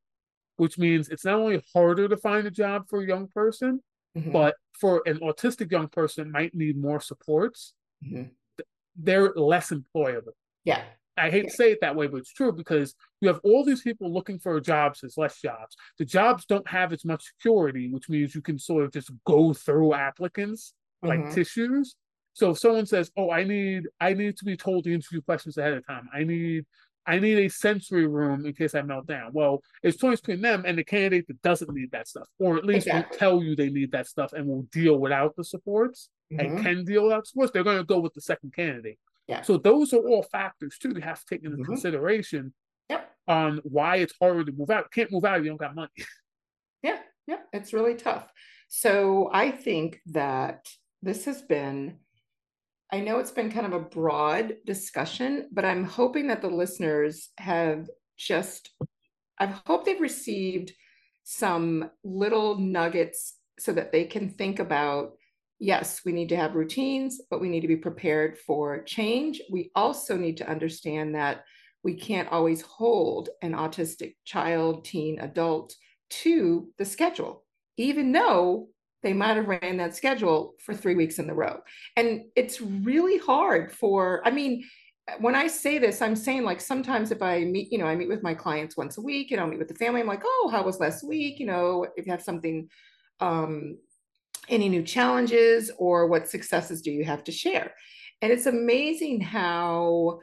[0.57, 3.81] which means it's not only harder to find a job for a young person,
[4.15, 4.31] mm-hmm.
[4.31, 7.73] but for an autistic young person might need more supports.
[8.05, 8.29] Mm-hmm.
[8.97, 10.33] They're less employable.
[10.63, 10.81] Yeah.
[11.17, 11.49] I hate yeah.
[11.49, 14.37] to say it that way, but it's true because you have all these people looking
[14.37, 15.75] for jobs, there's less jobs.
[15.97, 19.53] The jobs don't have as much security, which means you can sort of just go
[19.53, 21.33] through applicants like mm-hmm.
[21.33, 21.95] tissues.
[22.33, 25.57] So if someone says, "Oh, I need I need to be told the interview questions
[25.57, 26.09] ahead of time.
[26.13, 26.65] I need
[27.07, 30.63] I need a sensory room in case I melt down." Well, it's choice between them
[30.65, 33.11] and the candidate that doesn't need that stuff, or at least exactly.
[33.11, 36.39] will tell you they need that stuff and will deal without the supports mm-hmm.
[36.39, 37.51] and can deal without supports.
[37.51, 38.99] They're going to go with the second candidate.
[39.27, 39.41] Yeah.
[39.41, 41.65] So those are all factors too you have to take into mm-hmm.
[41.65, 42.53] consideration
[42.89, 43.11] yep.
[43.27, 44.91] on why it's harder to move out.
[44.91, 45.89] Can't move out if you don't got money.
[46.83, 48.31] Yeah, yeah, it's really tough.
[48.67, 50.67] So I think that
[51.01, 51.97] this has been
[52.95, 57.27] I know it's been kind of a broad discussion, but I'm hoping that the listeners
[57.37, 58.69] have just,
[59.37, 60.71] I hope they've received
[61.25, 65.11] some little nuggets so that they can think about
[65.59, 69.41] yes, we need to have routines, but we need to be prepared for change.
[69.51, 71.43] We also need to understand that
[71.83, 75.75] we can't always hold an autistic child, teen, adult
[76.21, 77.43] to the schedule,
[77.75, 78.69] even though
[79.05, 81.61] they might have ran that schedule for three weeks in a row.
[81.95, 84.65] And it's really hard for, I mean,
[85.19, 88.09] when I say this, I'm saying like sometimes if I meet, you know, I meet
[88.09, 90.01] with my clients once a week, and I'll meet with the family.
[90.01, 91.39] I'm like, oh, how was last week?
[91.39, 92.67] You know, if you have something,
[93.19, 93.77] um,
[94.49, 97.73] any new challenges or what successes do you have to share?
[98.23, 100.21] And it's amazing how,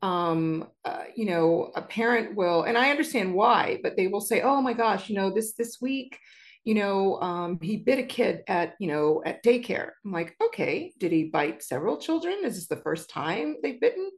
[0.00, 4.40] um, uh, you know, a parent will, and I understand why, but they will say,
[4.40, 6.18] oh my gosh, you know, this this week,
[6.64, 9.90] you know, um, he bit a kid at, you know, at daycare.
[10.04, 12.38] I'm like, okay, did he bite several children?
[12.44, 14.10] Is this the first time they've bitten?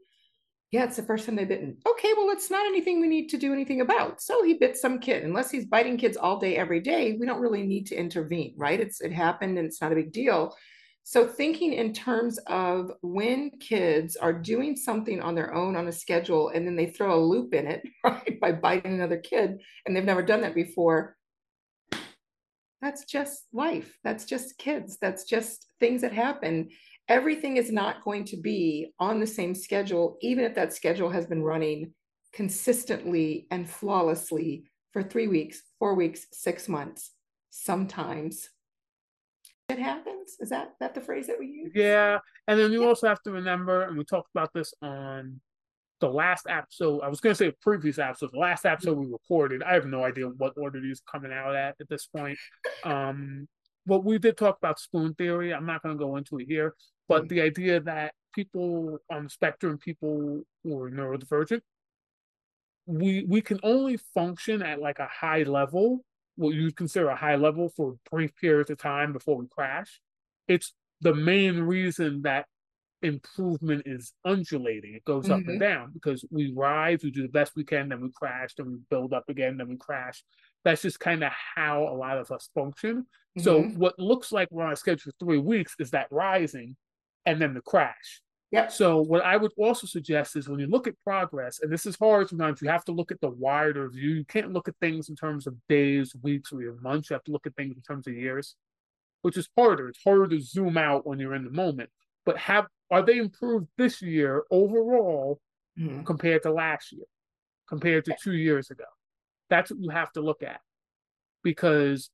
[0.70, 1.78] Yeah, it's the first time they've bitten.
[1.88, 4.20] Okay, well, it's not anything we need to do anything about.
[4.20, 5.22] So he bit some kid.
[5.22, 8.80] Unless he's biting kids all day, every day, we don't really need to intervene, right?
[8.80, 10.54] It's it happened and it's not a big deal.
[11.04, 15.92] So thinking in terms of when kids are doing something on their own on a
[15.92, 19.94] schedule and then they throw a loop in it, right, by biting another kid, and
[19.94, 21.16] they've never done that before,
[22.84, 23.96] that's just life.
[24.04, 24.98] That's just kids.
[25.00, 26.68] That's just things that happen.
[27.08, 31.26] Everything is not going to be on the same schedule, even if that schedule has
[31.26, 31.94] been running
[32.34, 37.12] consistently and flawlessly for three weeks, four weeks, six months.
[37.48, 38.50] Sometimes
[39.70, 40.36] it happens.
[40.40, 41.72] Is that that the phrase that we use?
[41.74, 42.18] Yeah,
[42.48, 42.88] and then you yeah.
[42.88, 45.40] also have to remember, and we talked about this on
[46.04, 49.62] the last episode, I was going to say previous episode, the last episode we recorded,
[49.62, 52.38] I have no idea what order these coming out at at this point.
[52.84, 53.48] Um,
[53.86, 55.54] but we did talk about spoon theory.
[55.54, 56.74] I'm not going to go into it here,
[57.08, 57.28] but mm-hmm.
[57.28, 61.60] the idea that people on the spectrum, people who are neurodivergent,
[62.86, 66.04] we we can only function at like a high level,
[66.36, 70.00] what you would consider a high level for brief periods of time before we crash.
[70.46, 72.46] It's the main reason that
[73.04, 74.94] improvement is undulating.
[74.94, 75.32] It goes mm-hmm.
[75.32, 75.58] up and mm-hmm.
[75.58, 78.78] down because we rise, we do the best we can, then we crash, then we
[78.90, 80.24] build up again, then we crash.
[80.64, 83.06] That's just kind of how a lot of us function.
[83.38, 83.42] Mm-hmm.
[83.42, 86.76] So what looks like we're on a schedule for three weeks is that rising
[87.26, 88.22] and then the crash.
[88.50, 88.70] Yep.
[88.70, 91.96] So what I would also suggest is when you look at progress, and this is
[91.96, 94.10] hard sometimes, you have to look at the wider view.
[94.10, 97.10] You can't look at things in terms of days, weeks, or even months.
[97.10, 98.54] You have to look at things in terms of years,
[99.22, 99.88] which is harder.
[99.88, 101.90] It's harder to zoom out when you're in the moment.
[102.24, 105.40] But have are they improved this year overall
[105.76, 106.04] mm-hmm.
[106.04, 107.06] compared to last year,
[107.68, 108.84] compared to two years ago?
[109.50, 110.60] That's what you have to look at
[111.42, 112.10] because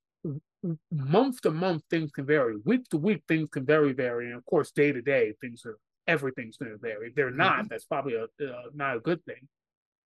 [0.91, 4.45] month to month things can vary, week to week things can very vary, and of
[4.47, 5.77] course day to day things are
[6.07, 7.09] everything's going to vary.
[7.09, 7.67] If they're not, mm-hmm.
[7.69, 9.49] that's probably a, uh, not a good thing.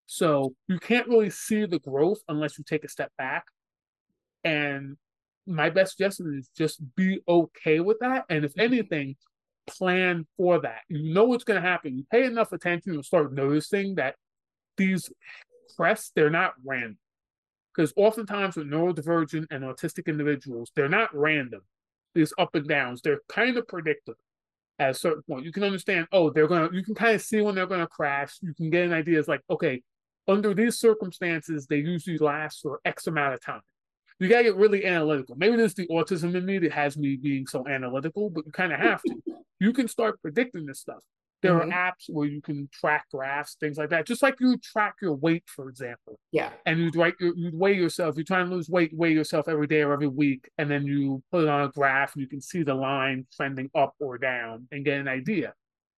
[0.06, 3.44] So you can't really see the growth unless you take a step back.
[4.42, 4.96] And
[5.46, 8.24] my best suggestion is just be okay with that.
[8.28, 8.72] And if mm-hmm.
[8.72, 9.16] anything,
[9.66, 10.80] plan for that.
[10.88, 11.96] You know what's going to happen.
[11.96, 14.16] You pay enough attention, you'll start noticing that
[14.76, 15.10] these
[15.76, 16.98] crests, they're not random.
[17.74, 21.62] Because oftentimes with neurodivergent and autistic individuals, they're not random.
[22.14, 24.18] These up and downs, they're kind of predictable
[24.78, 25.44] at a certain point.
[25.44, 27.80] You can understand, oh, they're going to, you can kind of see when they're going
[27.80, 28.38] to crash.
[28.40, 29.18] You can get an idea.
[29.18, 29.82] It's like, okay,
[30.28, 33.62] under these circumstances, they usually last for X amount of time
[34.20, 35.36] you gotta get really analytical.
[35.36, 38.52] Maybe this is the autism in me that has me being so analytical, but you
[38.52, 39.14] kind of have to.
[39.60, 40.98] You can start predicting this stuff.
[41.44, 41.70] There mm-hmm.
[41.70, 44.06] are apps where you can track graphs, things like that.
[44.06, 46.18] Just like you track your weight, for example.
[46.32, 46.50] Yeah.
[46.64, 48.16] And you'd write your, you'd weigh yourself.
[48.16, 51.22] You try and lose weight, weigh yourself every day or every week, and then you
[51.30, 54.68] put it on a graph and you can see the line trending up or down
[54.72, 55.52] and get an idea.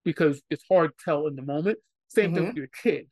[0.04, 1.78] Because it's hard to tell in the moment.
[2.08, 2.36] Same mm-hmm.
[2.36, 3.08] thing with your kid.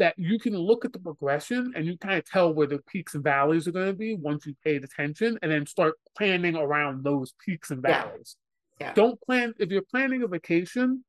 [0.00, 3.14] That you can look at the progression and you kind of tell where the peaks
[3.14, 7.04] and valleys are going to be once you paid attention and then start planning around
[7.04, 8.36] those peaks and valleys.
[8.80, 8.88] Yeah.
[8.88, 8.94] yeah.
[8.94, 11.04] Don't plan if you're planning a vacation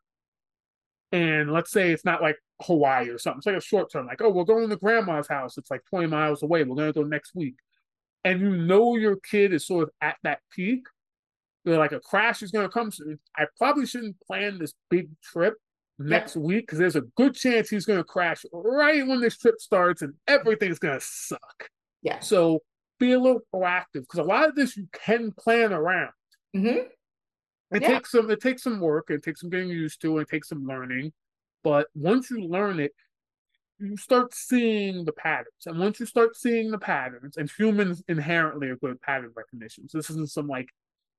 [1.11, 3.39] and let's say it's not like Hawaii or something.
[3.39, 5.57] It's like a short term, like, oh, we're going to grandma's house.
[5.57, 6.63] It's like 20 miles away.
[6.63, 7.55] We're going to go next week.
[8.23, 10.87] And you know your kid is sort of at that peak.
[11.63, 13.19] You're like, a crash is going to come soon.
[13.35, 15.55] I probably shouldn't plan this big trip
[15.97, 16.41] next yeah.
[16.41, 20.01] week because there's a good chance he's going to crash right when this trip starts
[20.01, 21.69] and everything's going to suck.
[22.01, 22.19] Yeah.
[22.19, 22.59] So
[22.99, 26.11] be a little proactive because a lot of this you can plan around.
[26.55, 26.87] Mm-hmm.
[27.75, 27.87] It yeah.
[27.87, 30.65] takes some it takes some work, it takes some getting used to, it takes some
[30.65, 31.13] learning.
[31.63, 32.91] But once you learn it,
[33.79, 35.65] you start seeing the patterns.
[35.65, 39.89] And once you start seeing the patterns, and humans inherently are good at pattern recognition.
[39.89, 40.69] So this isn't some like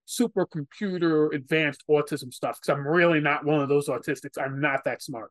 [0.07, 4.41] supercomputer advanced autism stuff, because I'm really not one of those autistics.
[4.41, 5.31] I'm not that smart.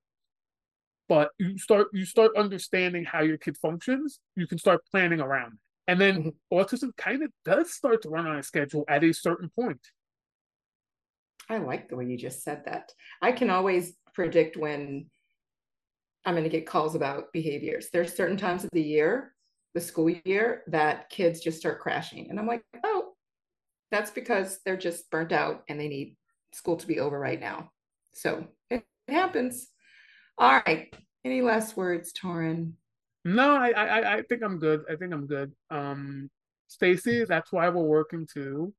[1.07, 5.53] But you start you start understanding how your kid functions, you can start planning around
[5.53, 5.59] it.
[5.87, 6.57] And then mm-hmm.
[6.57, 9.79] autism kind of does start to run on a schedule at a certain point.
[11.47, 12.91] I like the way you just said that.
[13.21, 15.05] I can always predict when
[16.25, 17.89] I'm going to get calls about behaviors.
[17.93, 19.35] There's certain times of the year,
[19.75, 22.31] the school year, that kids just start crashing.
[22.31, 23.04] And I'm like, oh,
[23.95, 26.17] that's because they're just burnt out and they need
[26.51, 27.71] school to be over right now.
[28.13, 29.67] So it, it happens.
[30.37, 30.93] All right.
[31.23, 32.73] Any last words, Torrin?
[33.23, 34.83] No, I, I I think I'm good.
[34.91, 35.53] I think I'm good.
[35.71, 36.29] Um
[36.67, 38.73] Stacy, that's why we're working to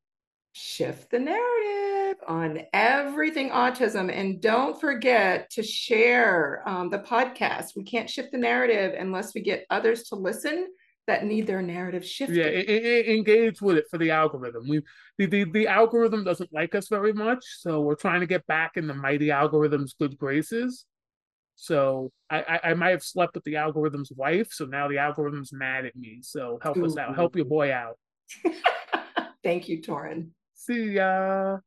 [0.53, 4.12] shift the narrative on everything autism.
[4.12, 7.77] And don't forget to share um, the podcast.
[7.77, 10.69] We can't shift the narrative unless we get others to listen
[11.07, 12.37] that need their narrative shifted.
[12.37, 14.69] Yeah, it, it, engage with it for the algorithm.
[14.69, 14.83] We
[15.19, 18.73] the, the the algorithm doesn't like us very much, so we're trying to get back
[18.77, 20.85] in the mighty algorithm's good graces.
[21.55, 25.53] So I, I, I might have slept with the algorithm's wife, so now the algorithm's
[25.53, 26.19] mad at me.
[26.23, 26.85] So help Ooh.
[26.85, 27.99] us out, help your boy out.
[29.43, 30.31] Thank you, Torrin.
[30.55, 31.59] See ya.